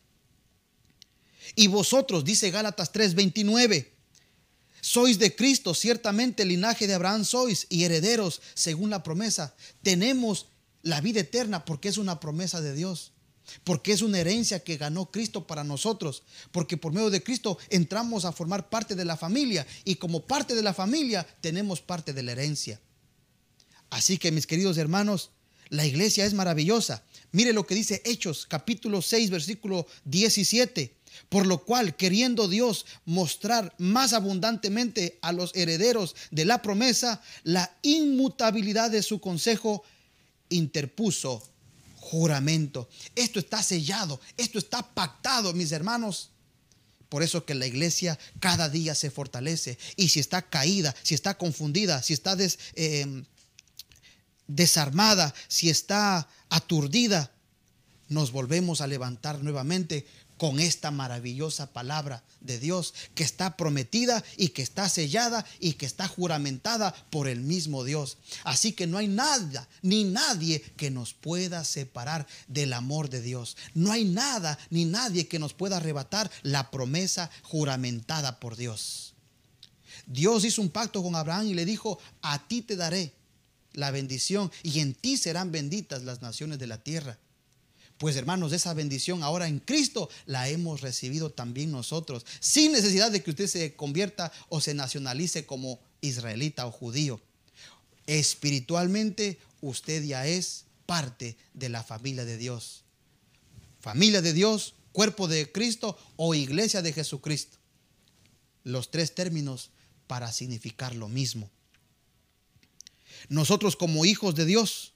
Y 1.56 1.68
vosotros, 1.68 2.24
dice 2.24 2.50
Gálatas 2.50 2.94
3:29, 2.94 3.92
sois 4.80 5.20
de 5.20 5.36
Cristo, 5.36 5.74
ciertamente 5.74 6.46
linaje 6.46 6.88
de 6.88 6.94
Abraham 6.94 7.26
sois 7.26 7.68
y 7.70 7.84
herederos 7.84 8.42
según 8.54 8.90
la 8.90 9.04
promesa. 9.04 9.54
Tenemos 9.82 10.48
la 10.84 11.02
vida 11.02 11.22
eterna 11.22 11.66
porque 11.66 11.90
es 11.90 11.98
una 11.98 12.20
promesa 12.20 12.62
de 12.62 12.74
Dios. 12.74 13.14
Porque 13.66 13.92
es 13.92 14.02
una 14.02 14.20
herencia 14.20 14.64
que 14.64 14.78
ganó 14.78 15.12
Cristo 15.12 15.48
para 15.48 15.64
nosotros. 15.64 16.24
Porque 16.52 16.78
por 16.78 16.94
medio 16.94 17.10
de 17.10 17.24
Cristo 17.24 17.58
entramos 17.70 18.24
a 18.24 18.32
formar 18.32 18.70
parte 18.70 18.96
de 18.96 19.04
la 19.04 19.18
familia. 19.18 19.66
Y 19.84 19.96
como 19.96 20.26
parte 20.26 20.56
de 20.56 20.62
la 20.62 20.74
familia 20.74 21.26
tenemos 21.42 21.82
parte 21.82 22.14
de 22.14 22.24
la 22.24 22.34
herencia. 22.34 22.80
Así 23.90 24.18
que 24.18 24.32
mis 24.32 24.48
queridos 24.48 24.78
hermanos, 24.78 25.32
la 25.70 25.86
iglesia 25.86 26.26
es 26.26 26.34
maravillosa. 26.34 27.04
Mire 27.32 27.54
lo 27.54 27.66
que 27.66 27.76
dice 27.76 28.02
Hechos 28.06 28.46
capítulo 28.48 29.02
6 29.02 29.30
versículo 29.30 29.88
17. 30.06 30.96
Por 31.30 31.46
lo 31.46 31.64
cual, 31.64 31.96
queriendo 31.96 32.48
Dios 32.48 32.86
mostrar 33.06 33.74
más 33.78 34.14
abundantemente 34.14 35.20
a 35.22 35.32
los 35.32 35.52
herederos 35.56 36.16
de 36.32 36.46
la 36.46 36.62
promesa 36.62 37.22
la 37.44 37.76
inmutabilidad 37.84 38.90
de 38.90 39.04
su 39.04 39.20
consejo, 39.20 39.84
interpuso 40.54 41.44
juramento. 41.98 42.90
Esto 43.16 43.40
está 43.40 43.64
sellado, 43.64 44.20
esto 44.38 44.60
está 44.60 44.94
pactado, 44.94 45.54
mis 45.54 45.72
hermanos. 45.72 46.30
Por 47.10 47.22
eso 47.22 47.46
que 47.46 47.54
la 47.54 47.68
iglesia 47.68 48.18
cada 48.40 48.70
día 48.70 48.96
se 48.96 49.12
fortalece. 49.12 49.78
Y 49.96 50.10
si 50.10 50.20
está 50.20 50.42
caída, 50.42 50.96
si 51.04 51.14
está 51.14 51.38
confundida, 51.38 52.02
si 52.02 52.14
está 52.14 52.36
em, 52.76 53.26
desarmada, 54.48 55.34
si 55.48 55.70
está 55.70 56.28
aturdida, 56.50 57.32
nos 58.10 58.32
volvemos 58.32 58.82
a 58.82 58.88
levantar 58.88 59.44
nuevamente 59.44 60.06
con 60.38 60.60
esta 60.60 60.92
maravillosa 60.92 61.72
palabra 61.72 62.24
de 62.42 62.60
Dios 62.60 62.94
que 63.16 63.24
está 63.24 63.56
prometida 63.56 64.24
y 64.38 64.50
que 64.50 64.62
está 64.62 64.90
sellada 64.90 65.46
y 65.60 65.74
que 65.74 65.86
está 65.86 66.08
juramentada 66.08 66.94
por 67.10 67.28
el 67.28 67.42
mismo 67.42 67.84
Dios. 67.84 68.18
Así 68.44 68.74
que 68.74 68.88
no 68.88 68.98
hay 68.98 69.08
nada 69.08 69.68
ni 69.82 70.04
nadie 70.04 70.62
que 70.76 70.92
nos 70.92 71.14
pueda 71.14 71.64
separar 71.64 72.28
del 72.48 72.74
amor 72.74 73.10
de 73.10 73.22
Dios. 73.22 73.58
No 73.74 73.92
hay 73.92 74.06
nada 74.06 74.58
ni 74.70 74.86
nadie 74.86 75.28
que 75.28 75.40
nos 75.40 75.54
pueda 75.54 75.78
arrebatar 75.78 76.30
la 76.42 76.72
promesa 76.72 77.30
juramentada 77.44 78.40
por 78.40 78.56
Dios. 78.56 79.14
Dios 80.06 80.44
hizo 80.44 80.62
un 80.62 80.70
pacto 80.70 81.02
con 81.02 81.16
Abraham 81.16 81.48
y 81.48 81.54
le 81.54 81.66
dijo, 81.66 82.00
a 82.22 82.48
ti 82.48 82.62
te 82.62 82.76
daré 82.76 83.14
la 83.74 83.92
bendición 83.92 84.52
y 84.62 84.80
en 84.80 84.94
ti 84.94 85.18
serán 85.18 85.52
benditas 85.52 86.04
las 86.04 86.22
naciones 86.22 86.60
de 86.60 86.68
la 86.68 86.84
tierra. 86.84 87.18
Pues 88.04 88.18
hermanos, 88.18 88.52
esa 88.52 88.74
bendición 88.74 89.24
ahora 89.24 89.48
en 89.48 89.60
Cristo 89.60 90.10
la 90.26 90.50
hemos 90.50 90.82
recibido 90.82 91.30
también 91.30 91.72
nosotros, 91.72 92.26
sin 92.42 92.74
necesidad 92.74 93.12
de 93.12 93.24
que 93.24 93.30
usted 93.30 93.48
se 93.48 93.76
convierta 93.76 94.30
o 94.50 94.60
se 94.60 94.74
nacionalice 94.74 95.46
como 95.46 95.80
israelita 96.02 96.68
o 96.68 96.72
judío. 96.74 97.22
Espiritualmente 98.06 99.40
usted 99.62 100.04
ya 100.04 100.28
es 100.28 100.66
parte 100.86 101.38
de 101.54 101.70
la 101.70 101.82
familia 101.82 102.26
de 102.26 102.36
Dios. 102.36 102.84
Familia 103.80 104.22
de 104.22 104.34
Dios, 104.34 104.74
cuerpo 104.92 105.30
de 105.30 105.50
Cristo 105.50 105.98
o 106.18 106.36
iglesia 106.36 106.82
de 106.82 106.92
Jesucristo. 106.92 107.56
Los 108.66 108.92
tres 108.92 109.16
términos 109.16 109.70
para 110.08 110.30
significar 110.34 110.94
lo 110.94 111.08
mismo. 111.08 111.50
Nosotros 113.30 113.78
como 113.78 114.04
hijos 114.04 114.36
de 114.36 114.44
Dios, 114.44 114.92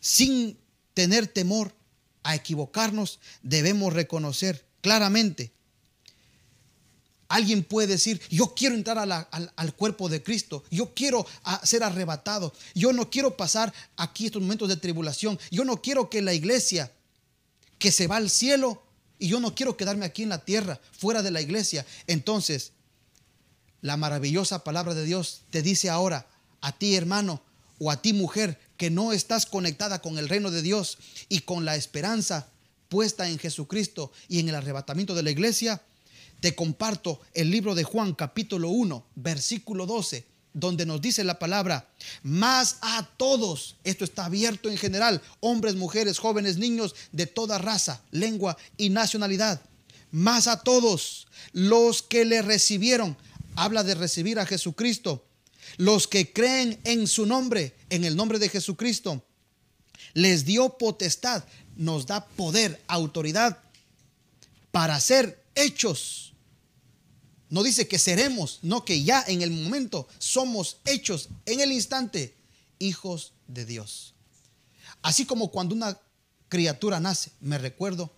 sin 0.00 0.56
tener 0.94 1.26
temor, 1.26 1.78
a 2.22 2.34
equivocarnos, 2.34 3.20
debemos 3.42 3.92
reconocer 3.92 4.64
claramente. 4.80 5.52
Alguien 7.28 7.62
puede 7.62 7.86
decir, 7.86 8.20
yo 8.28 8.54
quiero 8.56 8.74
entrar 8.74 8.98
al, 8.98 9.74
cuerpo 9.76 10.08
de 10.08 10.20
Cristo, 10.20 10.64
yo 10.68 10.94
quiero 10.94 11.24
ser 11.62 11.84
arrebatado, 11.84 12.52
yo 12.74 12.92
no 12.92 13.08
quiero 13.08 13.36
pasar 13.36 13.72
aquí 13.96 14.26
estos 14.26 14.42
momentos 14.42 14.68
de 14.68 14.76
tribulación, 14.76 15.38
yo 15.48 15.64
no 15.64 15.80
quiero 15.80 16.10
que 16.10 16.22
la 16.22 16.34
iglesia 16.34 16.92
que 17.78 17.92
se 17.92 18.08
va 18.08 18.16
al 18.16 18.30
cielo 18.30 18.82
y 19.20 19.28
yo 19.28 19.38
no 19.38 19.54
quiero 19.54 19.76
quedarme 19.76 20.06
aquí 20.06 20.24
en 20.24 20.30
la 20.30 20.44
tierra, 20.44 20.80
fuera 20.90 21.22
de 21.22 21.30
la 21.30 21.40
iglesia. 21.40 21.86
Entonces, 22.08 22.72
la 23.80 23.96
maravillosa 23.96 24.64
palabra 24.64 24.94
de 24.94 25.04
Dios 25.04 25.42
te 25.50 25.62
dice 25.62 25.88
ahora, 25.88 26.26
a 26.60 26.72
ti 26.72 26.96
hermano 26.96 27.42
o 27.80 27.90
a 27.90 28.00
ti 28.00 28.12
mujer, 28.12 28.60
que 28.76 28.90
no 28.90 29.12
estás 29.12 29.46
conectada 29.46 30.00
con 30.00 30.18
el 30.18 30.28
reino 30.28 30.50
de 30.50 30.62
Dios 30.62 30.98
y 31.28 31.40
con 31.40 31.64
la 31.64 31.76
esperanza 31.76 32.46
puesta 32.88 33.28
en 33.28 33.38
Jesucristo 33.38 34.12
y 34.28 34.38
en 34.38 34.50
el 34.50 34.54
arrebatamiento 34.54 35.14
de 35.14 35.22
la 35.22 35.30
iglesia, 35.30 35.82
te 36.40 36.54
comparto 36.54 37.20
el 37.32 37.50
libro 37.50 37.74
de 37.74 37.84
Juan 37.84 38.14
capítulo 38.14 38.68
1, 38.68 39.06
versículo 39.14 39.86
12, 39.86 40.26
donde 40.52 40.84
nos 40.84 41.00
dice 41.00 41.24
la 41.24 41.38
palabra, 41.38 41.88
más 42.22 42.78
a 42.82 43.08
todos, 43.16 43.76
esto 43.84 44.04
está 44.04 44.26
abierto 44.26 44.68
en 44.68 44.76
general, 44.76 45.22
hombres, 45.40 45.74
mujeres, 45.76 46.18
jóvenes, 46.18 46.58
niños 46.58 46.94
de 47.12 47.26
toda 47.26 47.58
raza, 47.58 48.02
lengua 48.10 48.58
y 48.76 48.90
nacionalidad, 48.90 49.62
más 50.10 50.48
a 50.48 50.60
todos 50.60 51.28
los 51.52 52.02
que 52.02 52.26
le 52.26 52.42
recibieron, 52.42 53.16
habla 53.56 53.84
de 53.84 53.94
recibir 53.94 54.38
a 54.38 54.46
Jesucristo, 54.46 55.24
los 55.76 56.06
que 56.06 56.32
creen 56.32 56.80
en 56.84 57.06
su 57.06 57.26
nombre, 57.26 57.74
en 57.88 58.04
el 58.04 58.16
nombre 58.16 58.38
de 58.38 58.48
Jesucristo, 58.48 59.24
les 60.14 60.44
dio 60.44 60.76
potestad, 60.78 61.44
nos 61.76 62.06
da 62.06 62.26
poder, 62.26 62.82
autoridad 62.86 63.62
para 64.70 64.98
ser 65.00 65.44
hechos. 65.54 66.34
No 67.48 67.62
dice 67.62 67.88
que 67.88 67.98
seremos, 67.98 68.60
no 68.62 68.84
que 68.84 69.02
ya 69.02 69.24
en 69.26 69.42
el 69.42 69.50
momento 69.50 70.06
somos 70.18 70.78
hechos 70.84 71.28
en 71.46 71.60
el 71.60 71.72
instante 71.72 72.36
hijos 72.78 73.32
de 73.48 73.64
Dios. 73.66 74.14
Así 75.02 75.24
como 75.24 75.50
cuando 75.50 75.74
una 75.74 75.98
criatura 76.48 77.00
nace, 77.00 77.32
me 77.40 77.58
recuerdo 77.58 78.12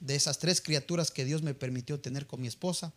de 0.00 0.16
esas 0.16 0.38
tres 0.38 0.60
criaturas 0.60 1.10
que 1.10 1.24
Dios 1.24 1.42
me 1.42 1.54
permitió 1.54 2.00
tener 2.00 2.26
con 2.26 2.40
mi 2.40 2.48
esposa. 2.48 2.92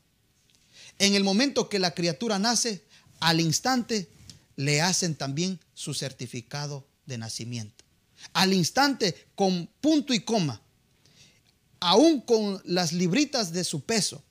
En 0.97 1.13
el 1.13 1.23
momento 1.23 1.69
que 1.69 1.79
la 1.79 1.93
criatura 1.93 2.39
nace, 2.39 2.83
al 3.19 3.41
instante 3.41 4.09
le 4.55 4.81
hacen 4.81 5.15
también 5.15 5.59
su 5.73 5.93
certificado 5.93 6.87
de 7.05 7.17
nacimiento. 7.17 7.83
Al 8.33 8.53
instante, 8.53 9.27
con 9.35 9.67
punto 9.81 10.13
y 10.13 10.21
coma. 10.21 10.61
aún 11.79 12.21
con 12.21 12.61
las 12.65 12.93
libritas 12.93 13.51
de 13.51 13.63
su 13.63 13.81
peso, 13.81 14.23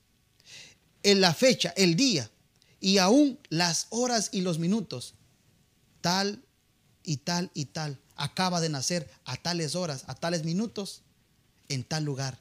en 1.03 1.21
la 1.21 1.35
fecha, 1.35 1.73
el 1.77 1.95
día 1.95 2.31
y 2.81 2.99
aún 2.99 3.39
las 3.49 3.87
horas 3.91 4.31
y 4.33 4.41
los 4.41 4.59
minutos, 4.59 5.15
tal 6.01 6.43
y 7.05 7.19
tal 7.19 7.51
y 7.55 7.67
tal, 7.67 8.01
acaba 8.17 8.61
de 8.61 8.71
nacer 8.71 9.09
a 9.25 9.37
tales 9.37 9.75
horas, 9.75 10.05
a 10.09 10.15
tales 10.15 10.45
minutos, 10.45 11.03
en 11.69 11.85
tal 11.85 12.05
lugar, 12.05 12.41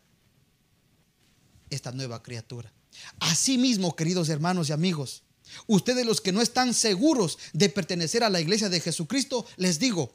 esta 1.69 1.91
nueva 1.91 2.23
criatura. 2.23 2.71
Asimismo, 3.19 3.95
queridos 3.95 4.29
hermanos 4.29 4.69
y 4.69 4.73
amigos, 4.73 5.23
ustedes 5.67 6.05
los 6.05 6.21
que 6.21 6.31
no 6.31 6.41
están 6.41 6.73
seguros 6.73 7.37
de 7.53 7.69
pertenecer 7.69 8.23
a 8.23 8.29
la 8.29 8.41
iglesia 8.41 8.69
de 8.69 8.79
Jesucristo, 8.79 9.45
les 9.57 9.79
digo, 9.79 10.13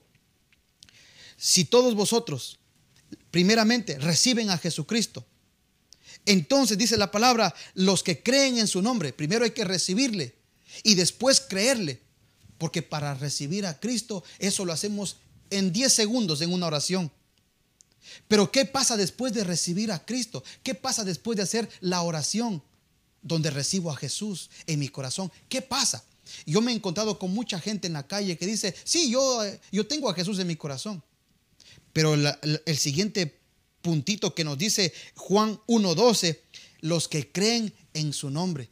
si 1.37 1.65
todos 1.65 1.95
vosotros 1.95 2.59
primeramente 3.31 3.99
reciben 3.99 4.51
a 4.51 4.59
Jesucristo, 4.59 5.25
entonces 6.27 6.77
dice 6.77 6.97
la 6.97 7.11
palabra, 7.11 7.55
los 7.75 8.03
que 8.03 8.23
creen 8.23 8.59
en 8.59 8.67
su 8.67 8.83
nombre, 8.83 9.13
primero 9.13 9.45
hay 9.45 9.53
que 9.53 9.65
recibirle 9.65 10.35
y 10.83 10.95
después 10.95 11.41
creerle, 11.41 12.03
porque 12.59 12.83
para 12.83 13.15
recibir 13.15 13.67
a 13.67 13.79
Cristo 13.79 14.25
eso 14.39 14.65
lo 14.65 14.73
hacemos 14.73 15.17
en 15.51 15.73
10 15.73 15.93
segundos 15.93 16.41
en 16.41 16.53
una 16.53 16.67
oración. 16.67 17.11
Pero 18.27 18.51
¿qué 18.51 18.65
pasa 18.65 18.97
después 18.97 19.33
de 19.33 19.45
recibir 19.45 19.93
a 19.93 20.05
Cristo? 20.05 20.43
¿Qué 20.63 20.75
pasa 20.75 21.05
después 21.05 21.37
de 21.37 21.43
hacer 21.43 21.69
la 21.81 22.03
oración 22.03 22.63
donde 23.29 23.51
recibo 23.51 23.91
a 23.91 23.97
Jesús 23.97 24.51
en 24.67 24.79
mi 24.79 24.89
corazón? 24.89 25.31
¿Qué 25.49 25.63
pasa? 25.63 26.05
Yo 26.47 26.61
me 26.61 26.73
he 26.73 26.75
encontrado 26.75 27.19
con 27.19 27.33
mucha 27.33 27.61
gente 27.61 27.87
en 27.87 27.93
la 27.93 28.07
calle 28.07 28.37
que 28.37 28.47
dice, 28.47 28.75
sí, 28.85 29.11
yo, 29.11 29.43
yo 29.71 29.87
tengo 29.87 30.11
a 30.11 30.15
Jesús 30.15 30.39
en 30.39 30.47
mi 30.47 30.57
corazón. 30.57 31.03
Pero 31.93 32.15
el 32.15 32.77
siguiente 32.77 33.39
puntito 33.83 34.35
que 34.35 34.45
nos 34.45 34.59
dice 34.59 34.93
Juan 35.15 35.59
1.12, 35.67 36.39
los 36.81 37.09
que 37.09 37.31
creen 37.31 37.73
en 37.95 38.13
su 38.13 38.31
nombre. 38.31 38.71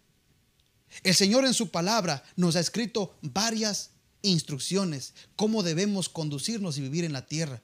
El 1.03 1.15
Señor 1.15 1.45
en 1.45 1.55
su 1.55 1.71
palabra 1.71 2.25
nos 2.37 2.57
ha 2.57 2.61
escrito 2.61 3.15
varias 3.23 3.91
instrucciones, 4.23 5.15
cómo 5.37 5.63
debemos 5.63 6.09
conducirnos 6.09 6.79
y 6.79 6.83
vivir 6.83 7.05
en 7.05 7.13
la 7.13 7.27
tierra. 7.27 7.63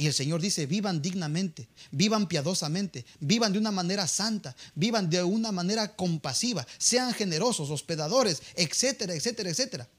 Y 0.00 0.06
el 0.06 0.14
Señor 0.14 0.40
dice, 0.40 0.64
vivan 0.64 1.02
dignamente, 1.02 1.68
vivan 1.90 2.26
piadosamente, 2.26 3.04
vivan 3.18 3.52
de 3.52 3.58
una 3.58 3.70
manera 3.70 4.08
santa, 4.08 4.56
vivan 4.74 5.10
de 5.10 5.22
una 5.22 5.52
manera 5.52 5.94
compasiva, 5.94 6.66
sean 6.78 7.12
generosos, 7.12 7.68
hospedadores, 7.68 8.40
etcétera, 8.54 9.12
etcétera, 9.12 9.50
etcétera. 9.50 9.90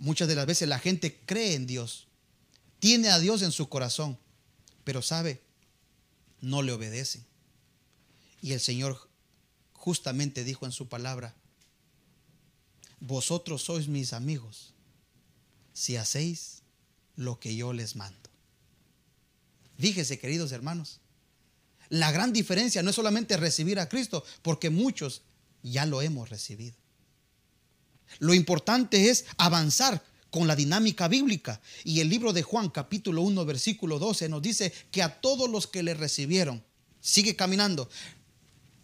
Muchas 0.00 0.26
de 0.26 0.34
las 0.34 0.46
veces 0.46 0.68
la 0.68 0.80
gente 0.80 1.20
cree 1.26 1.54
en 1.54 1.68
Dios, 1.68 2.08
tiene 2.80 3.10
a 3.10 3.20
Dios 3.20 3.42
en 3.42 3.52
su 3.52 3.68
corazón, 3.68 4.18
pero 4.82 5.00
sabe, 5.00 5.40
no 6.40 6.62
le 6.62 6.72
obedecen. 6.72 7.24
Y 8.42 8.50
el 8.50 8.58
Señor 8.58 9.08
justamente 9.74 10.42
dijo 10.42 10.66
en 10.66 10.72
su 10.72 10.88
palabra, 10.88 11.36
vosotros 12.98 13.62
sois 13.62 13.86
mis 13.86 14.12
amigos 14.12 14.74
si 15.72 15.94
hacéis 15.94 16.62
lo 17.14 17.38
que 17.38 17.54
yo 17.54 17.72
les 17.72 17.94
mando. 17.94 18.29
Fíjese, 19.80 20.18
queridos 20.18 20.52
hermanos, 20.52 21.00
la 21.88 22.12
gran 22.12 22.32
diferencia 22.32 22.82
no 22.82 22.90
es 22.90 22.96
solamente 22.96 23.36
recibir 23.38 23.80
a 23.80 23.88
Cristo, 23.88 24.24
porque 24.42 24.68
muchos 24.68 25.22
ya 25.62 25.86
lo 25.86 26.02
hemos 26.02 26.28
recibido. 26.28 26.76
Lo 28.18 28.34
importante 28.34 29.08
es 29.08 29.24
avanzar 29.38 30.04
con 30.30 30.46
la 30.46 30.54
dinámica 30.54 31.08
bíblica. 31.08 31.60
Y 31.82 32.00
el 32.00 32.10
libro 32.10 32.32
de 32.32 32.42
Juan 32.42 32.68
capítulo 32.68 33.22
1 33.22 33.44
versículo 33.46 33.98
12 33.98 34.28
nos 34.28 34.42
dice 34.42 34.72
que 34.90 35.02
a 35.02 35.20
todos 35.20 35.48
los 35.48 35.66
que 35.66 35.82
le 35.82 35.94
recibieron, 35.94 36.62
sigue 37.00 37.34
caminando, 37.34 37.88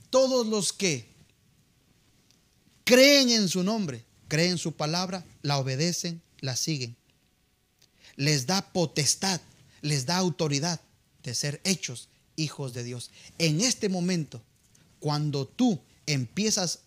todos 0.09 0.47
los 0.47 0.73
que 0.73 1.09
creen 2.85 3.29
en 3.29 3.49
su 3.49 3.63
nombre, 3.63 4.03
creen 4.29 4.57
su 4.57 4.73
palabra, 4.73 5.25
la 5.43 5.59
obedecen, 5.59 6.23
la 6.41 6.57
siguen. 6.57 6.97
Les 8.17 8.47
da 8.47 8.73
potestad, 8.73 9.43
les 9.83 10.07
da 10.07 10.17
autoridad 10.17 10.81
de 11.27 11.35
ser 11.35 11.61
hechos 11.65 12.09
hijos 12.37 12.73
de 12.73 12.85
Dios. 12.85 13.11
En 13.39 13.61
este 13.61 13.89
momento, 13.89 14.43
cuando 15.01 15.47
tú 15.47 15.81
empiezas 16.07 16.81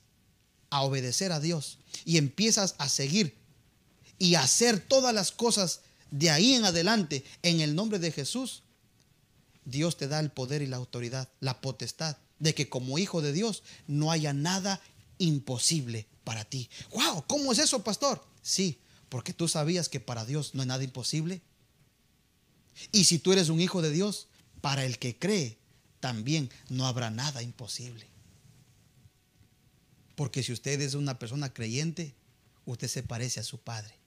a 0.70 0.82
obedecer 0.82 1.32
a 1.32 1.40
Dios 1.40 1.78
y 2.06 2.18
empiezas 2.18 2.76
a 2.78 2.90
seguir 2.90 3.36
y 4.18 4.36
hacer 4.36 4.80
todas 4.80 5.14
las 5.14 5.32
cosas 5.32 5.82
de 6.10 6.30
ahí 6.32 6.54
en 6.54 6.66
adelante 6.66 7.24
en 7.44 7.62
el 7.62 7.76
nombre 7.76 8.00
de 8.00 8.12
Jesús, 8.12 8.64
Dios 9.66 9.98
te 9.98 10.08
da 10.08 10.20
el 10.20 10.32
poder 10.32 10.62
y 10.62 10.68
la 10.68 10.78
autoridad, 10.78 11.30
la 11.40 11.62
potestad 11.62 12.18
de 12.40 12.56
que 12.56 12.70
como 12.70 12.98
hijo 12.98 13.22
de 13.22 13.34
Dios 13.34 13.64
no 13.88 14.12
haya 14.12 14.34
nada 14.34 14.82
imposible 15.18 16.08
para 16.24 16.46
ti. 16.46 16.70
¡Wow! 16.92 17.26
¿Cómo 17.28 17.52
es 17.52 17.60
eso, 17.60 17.84
pastor? 17.84 18.24
Sí, 18.42 18.80
porque 19.10 19.34
tú 19.34 19.48
sabías 19.48 19.90
que 19.90 20.00
para 20.00 20.26
Dios 20.26 20.56
no 20.56 20.62
hay 20.62 20.68
nada 20.68 20.84
imposible. 20.84 21.42
Y 22.94 23.04
si 23.04 23.20
tú 23.20 23.34
eres 23.34 23.50
un 23.50 23.60
hijo 23.60 23.82
de 23.82 23.92
Dios, 23.92 24.29
para 24.62 24.86
el 24.86 24.98
que 25.00 25.18
cree, 25.18 25.58
también 26.00 26.50
no 26.70 26.88
habrá 26.88 27.10
nada 27.10 27.42
imposible. 27.42 28.08
Porque 30.16 30.44
si 30.44 30.52
usted 30.52 30.82
es 30.82 30.94
una 30.96 31.20
persona 31.20 31.54
creyente, 31.54 32.14
usted 32.66 32.88
se 32.88 33.04
parece 33.04 33.40
a 33.40 33.44
su 33.44 33.60
Padre 33.60 34.00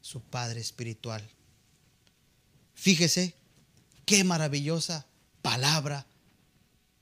su 0.00 0.20
Padre 0.20 0.60
Espiritual. 0.60 1.28
Fíjese 2.74 3.34
qué 4.06 4.24
maravillosa 4.24 5.06
palabra 5.42 6.06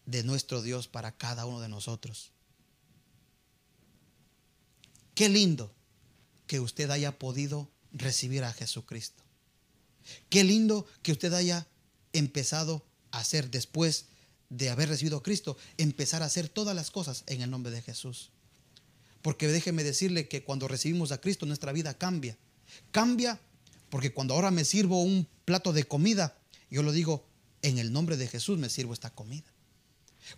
de 0.06 0.22
nuestro 0.22 0.62
Dios 0.62 0.88
para 0.88 1.16
cada 1.16 1.46
uno 1.46 1.60
de 1.60 1.68
nosotros. 1.68 2.32
Qué 5.14 5.28
lindo 5.28 5.72
que 6.46 6.60
usted 6.60 6.90
haya 6.90 7.18
podido 7.18 7.68
recibir 7.92 8.44
a 8.44 8.52
Jesucristo. 8.52 9.22
Qué 10.30 10.44
lindo 10.44 10.86
que 11.02 11.12
usted 11.12 11.32
haya 11.34 11.66
empezado 12.12 12.84
a 13.10 13.20
hacer 13.20 13.50
después 13.50 14.06
de 14.50 14.70
haber 14.70 14.88
recibido 14.88 15.18
a 15.18 15.22
Cristo, 15.22 15.56
empezar 15.76 16.22
a 16.22 16.26
hacer 16.26 16.48
todas 16.48 16.74
las 16.74 16.90
cosas 16.90 17.24
en 17.26 17.42
el 17.42 17.50
nombre 17.50 17.70
de 17.72 17.82
Jesús. 17.82 18.30
Porque 19.22 19.48
déjeme 19.48 19.84
decirle 19.84 20.28
que 20.28 20.44
cuando 20.44 20.68
recibimos 20.68 21.12
a 21.12 21.20
Cristo 21.20 21.44
nuestra 21.44 21.72
vida 21.72 21.94
cambia. 21.94 22.36
Cambia 22.92 23.40
porque 23.90 24.12
cuando 24.12 24.34
ahora 24.34 24.50
me 24.50 24.64
sirvo 24.64 25.02
un 25.02 25.26
plato 25.44 25.72
de 25.72 25.84
comida, 25.84 26.38
yo 26.70 26.82
lo 26.82 26.92
digo, 26.92 27.24
en 27.62 27.78
el 27.78 27.92
nombre 27.92 28.16
de 28.16 28.28
Jesús 28.28 28.58
me 28.58 28.68
sirvo 28.68 28.92
esta 28.92 29.10
comida. 29.10 29.46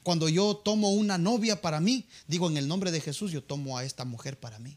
Cuando 0.02 0.28
yo 0.28 0.56
tomo 0.56 0.92
una 0.92 1.18
novia 1.18 1.60
para 1.60 1.80
mí, 1.80 2.06
digo, 2.28 2.48
en 2.48 2.56
el 2.56 2.68
nombre 2.68 2.92
de 2.92 3.00
Jesús 3.00 3.32
yo 3.32 3.42
tomo 3.42 3.76
a 3.76 3.84
esta 3.84 4.04
mujer 4.04 4.38
para 4.38 4.58
mí. 4.58 4.76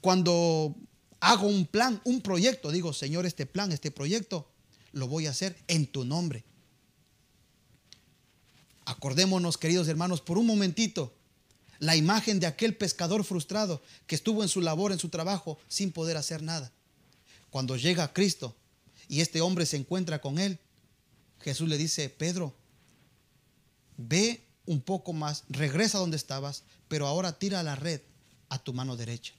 Cuando 0.00 0.74
hago 1.20 1.46
un 1.46 1.66
plan, 1.66 2.00
un 2.04 2.22
proyecto, 2.22 2.70
digo, 2.70 2.92
Señor, 2.92 3.26
este 3.26 3.46
plan, 3.46 3.72
este 3.72 3.90
proyecto, 3.90 4.50
lo 4.92 5.08
voy 5.08 5.26
a 5.26 5.30
hacer 5.30 5.56
en 5.68 5.86
tu 5.86 6.04
nombre. 6.04 6.44
Acordémonos, 8.84 9.58
queridos 9.58 9.88
hermanos, 9.88 10.20
por 10.20 10.38
un 10.38 10.46
momentito, 10.46 11.14
la 11.78 11.96
imagen 11.96 12.40
de 12.40 12.46
aquel 12.46 12.76
pescador 12.76 13.24
frustrado 13.24 13.82
que 14.06 14.14
estuvo 14.14 14.42
en 14.42 14.48
su 14.48 14.60
labor, 14.60 14.92
en 14.92 14.98
su 14.98 15.08
trabajo, 15.08 15.58
sin 15.68 15.92
poder 15.92 16.16
hacer 16.16 16.42
nada. 16.42 16.72
Cuando 17.50 17.76
llega 17.76 18.12
Cristo 18.12 18.54
y 19.08 19.20
este 19.20 19.40
hombre 19.40 19.66
se 19.66 19.76
encuentra 19.76 20.20
con 20.20 20.38
él, 20.38 20.58
Jesús 21.40 21.68
le 21.68 21.76
dice, 21.76 22.08
Pedro, 22.08 22.54
ve 23.96 24.44
un 24.64 24.80
poco 24.80 25.12
más, 25.12 25.44
regresa 25.48 25.98
donde 25.98 26.16
estabas, 26.16 26.64
pero 26.88 27.06
ahora 27.06 27.38
tira 27.38 27.62
la 27.62 27.74
red 27.74 28.00
a 28.48 28.58
tu 28.58 28.72
mano 28.72 28.96
derecha. 28.96 29.34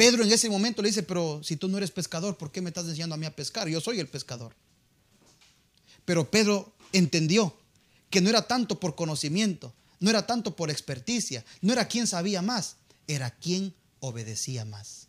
Pedro 0.00 0.24
en 0.24 0.32
ese 0.32 0.48
momento 0.48 0.80
le 0.80 0.88
dice, 0.88 1.02
pero 1.02 1.42
si 1.44 1.56
tú 1.56 1.68
no 1.68 1.76
eres 1.76 1.90
pescador, 1.90 2.38
¿por 2.38 2.50
qué 2.50 2.62
me 2.62 2.70
estás 2.70 2.86
enseñando 2.86 3.16
a 3.16 3.18
mí 3.18 3.26
a 3.26 3.36
pescar? 3.36 3.68
Yo 3.68 3.82
soy 3.82 4.00
el 4.00 4.08
pescador. 4.08 4.54
Pero 6.06 6.30
Pedro 6.30 6.72
entendió 6.94 7.54
que 8.08 8.22
no 8.22 8.30
era 8.30 8.48
tanto 8.48 8.80
por 8.80 8.94
conocimiento, 8.94 9.74
no 9.98 10.08
era 10.08 10.26
tanto 10.26 10.56
por 10.56 10.70
experticia, 10.70 11.44
no 11.60 11.74
era 11.74 11.86
quien 11.86 12.06
sabía 12.06 12.40
más, 12.40 12.76
era 13.08 13.30
quien 13.30 13.74
obedecía 13.98 14.64
más. 14.64 15.08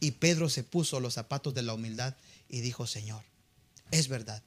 Y 0.00 0.12
Pedro 0.12 0.48
se 0.48 0.62
puso 0.62 1.00
los 1.00 1.12
zapatos 1.12 1.52
de 1.52 1.60
la 1.60 1.74
humildad 1.74 2.16
y 2.48 2.60
dijo, 2.60 2.86
Señor, 2.86 3.22
es 3.90 4.08
verdad. 4.08 4.42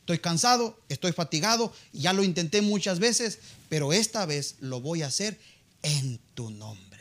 Estoy 0.00 0.18
cansado, 0.18 0.80
estoy 0.88 1.12
fatigado, 1.12 1.72
ya 1.92 2.12
lo 2.12 2.24
intenté 2.24 2.60
muchas 2.60 2.98
veces, 2.98 3.38
pero 3.68 3.92
esta 3.92 4.26
vez 4.26 4.56
lo 4.58 4.80
voy 4.80 5.02
a 5.02 5.06
hacer 5.06 5.38
en 5.84 6.18
tu 6.34 6.50
nombre. 6.50 6.91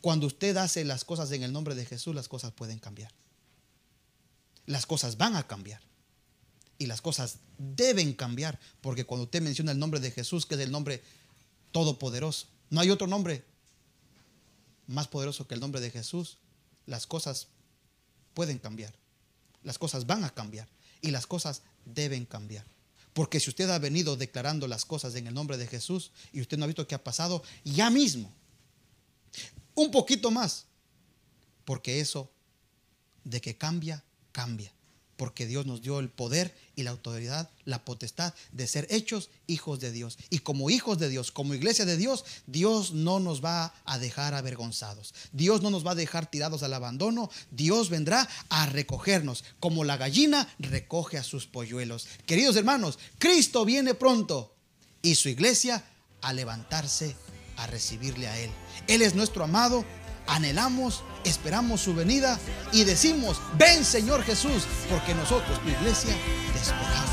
Cuando 0.00 0.26
usted 0.26 0.56
hace 0.56 0.84
las 0.84 1.04
cosas 1.04 1.30
en 1.32 1.42
el 1.42 1.52
nombre 1.52 1.74
de 1.74 1.84
Jesús, 1.84 2.14
las 2.14 2.28
cosas 2.28 2.52
pueden 2.52 2.78
cambiar. 2.78 3.12
Las 4.66 4.86
cosas 4.86 5.16
van 5.16 5.36
a 5.36 5.46
cambiar 5.46 5.80
y 6.78 6.86
las 6.86 7.02
cosas 7.02 7.38
deben 7.58 8.14
cambiar, 8.14 8.58
porque 8.80 9.04
cuando 9.04 9.24
usted 9.24 9.42
menciona 9.42 9.72
el 9.72 9.78
nombre 9.78 10.00
de 10.00 10.10
Jesús, 10.10 10.46
que 10.46 10.54
es 10.54 10.60
el 10.60 10.70
nombre 10.70 11.02
todopoderoso, 11.72 12.46
no 12.70 12.80
hay 12.80 12.90
otro 12.90 13.06
nombre 13.06 13.44
más 14.86 15.06
poderoso 15.06 15.46
que 15.46 15.54
el 15.54 15.60
nombre 15.60 15.80
de 15.80 15.90
Jesús, 15.90 16.38
las 16.86 17.06
cosas 17.06 17.48
pueden 18.32 18.58
cambiar, 18.58 18.94
las 19.62 19.78
cosas 19.78 20.06
van 20.06 20.24
a 20.24 20.30
cambiar 20.30 20.68
y 21.02 21.10
las 21.10 21.26
cosas 21.26 21.62
deben 21.84 22.24
cambiar. 22.24 22.64
Porque 23.12 23.40
si 23.40 23.50
usted 23.50 23.68
ha 23.68 23.78
venido 23.78 24.16
declarando 24.16 24.66
las 24.66 24.84
cosas 24.84 25.14
en 25.16 25.26
el 25.26 25.34
nombre 25.34 25.58
de 25.58 25.66
Jesús 25.66 26.12
y 26.32 26.40
usted 26.40 26.56
no 26.56 26.64
ha 26.64 26.68
visto 26.68 26.86
qué 26.86 26.94
ha 26.94 27.04
pasado, 27.04 27.42
ya 27.64 27.90
mismo, 27.90 28.32
un 29.82 29.90
poquito 29.90 30.30
más, 30.30 30.66
porque 31.64 32.00
eso 32.00 32.30
de 33.24 33.40
que 33.40 33.56
cambia, 33.56 34.04
cambia 34.32 34.72
porque 35.20 35.44
Dios 35.44 35.66
nos 35.66 35.82
dio 35.82 35.98
el 35.98 36.08
poder 36.08 36.56
y 36.76 36.82
la 36.82 36.92
autoridad, 36.92 37.50
la 37.66 37.84
potestad 37.84 38.32
de 38.52 38.66
ser 38.66 38.86
hechos 38.88 39.28
hijos 39.46 39.78
de 39.78 39.92
Dios. 39.92 40.16
Y 40.30 40.38
como 40.38 40.70
hijos 40.70 40.98
de 40.98 41.10
Dios, 41.10 41.30
como 41.30 41.52
iglesia 41.52 41.84
de 41.84 41.98
Dios, 41.98 42.24
Dios 42.46 42.94
no 42.94 43.20
nos 43.20 43.44
va 43.44 43.74
a 43.84 43.98
dejar 43.98 44.32
avergonzados. 44.32 45.12
Dios 45.32 45.60
no 45.60 45.68
nos 45.68 45.86
va 45.86 45.90
a 45.90 45.94
dejar 45.94 46.30
tirados 46.30 46.62
al 46.62 46.72
abandono. 46.72 47.28
Dios 47.50 47.90
vendrá 47.90 48.26
a 48.48 48.64
recogernos, 48.64 49.44
como 49.60 49.84
la 49.84 49.98
gallina 49.98 50.48
recoge 50.58 51.18
a 51.18 51.22
sus 51.22 51.46
polluelos. 51.46 52.08
Queridos 52.24 52.56
hermanos, 52.56 52.98
Cristo 53.18 53.66
viene 53.66 53.92
pronto 53.92 54.56
y 55.02 55.16
su 55.16 55.28
iglesia 55.28 55.84
a 56.22 56.32
levantarse 56.32 57.14
a 57.58 57.66
recibirle 57.66 58.26
a 58.26 58.38
Él. 58.38 58.50
Él 58.86 59.02
es 59.02 59.14
nuestro 59.14 59.44
amado 59.44 59.84
anhelamos, 60.30 61.02
esperamos 61.24 61.80
su 61.80 61.94
venida 61.94 62.38
y 62.72 62.84
decimos, 62.84 63.40
ven 63.58 63.84
Señor 63.84 64.22
Jesús, 64.22 64.64
porque 64.88 65.14
nosotros, 65.14 65.60
tu 65.62 65.68
iglesia, 65.68 66.14
te. 66.54 67.09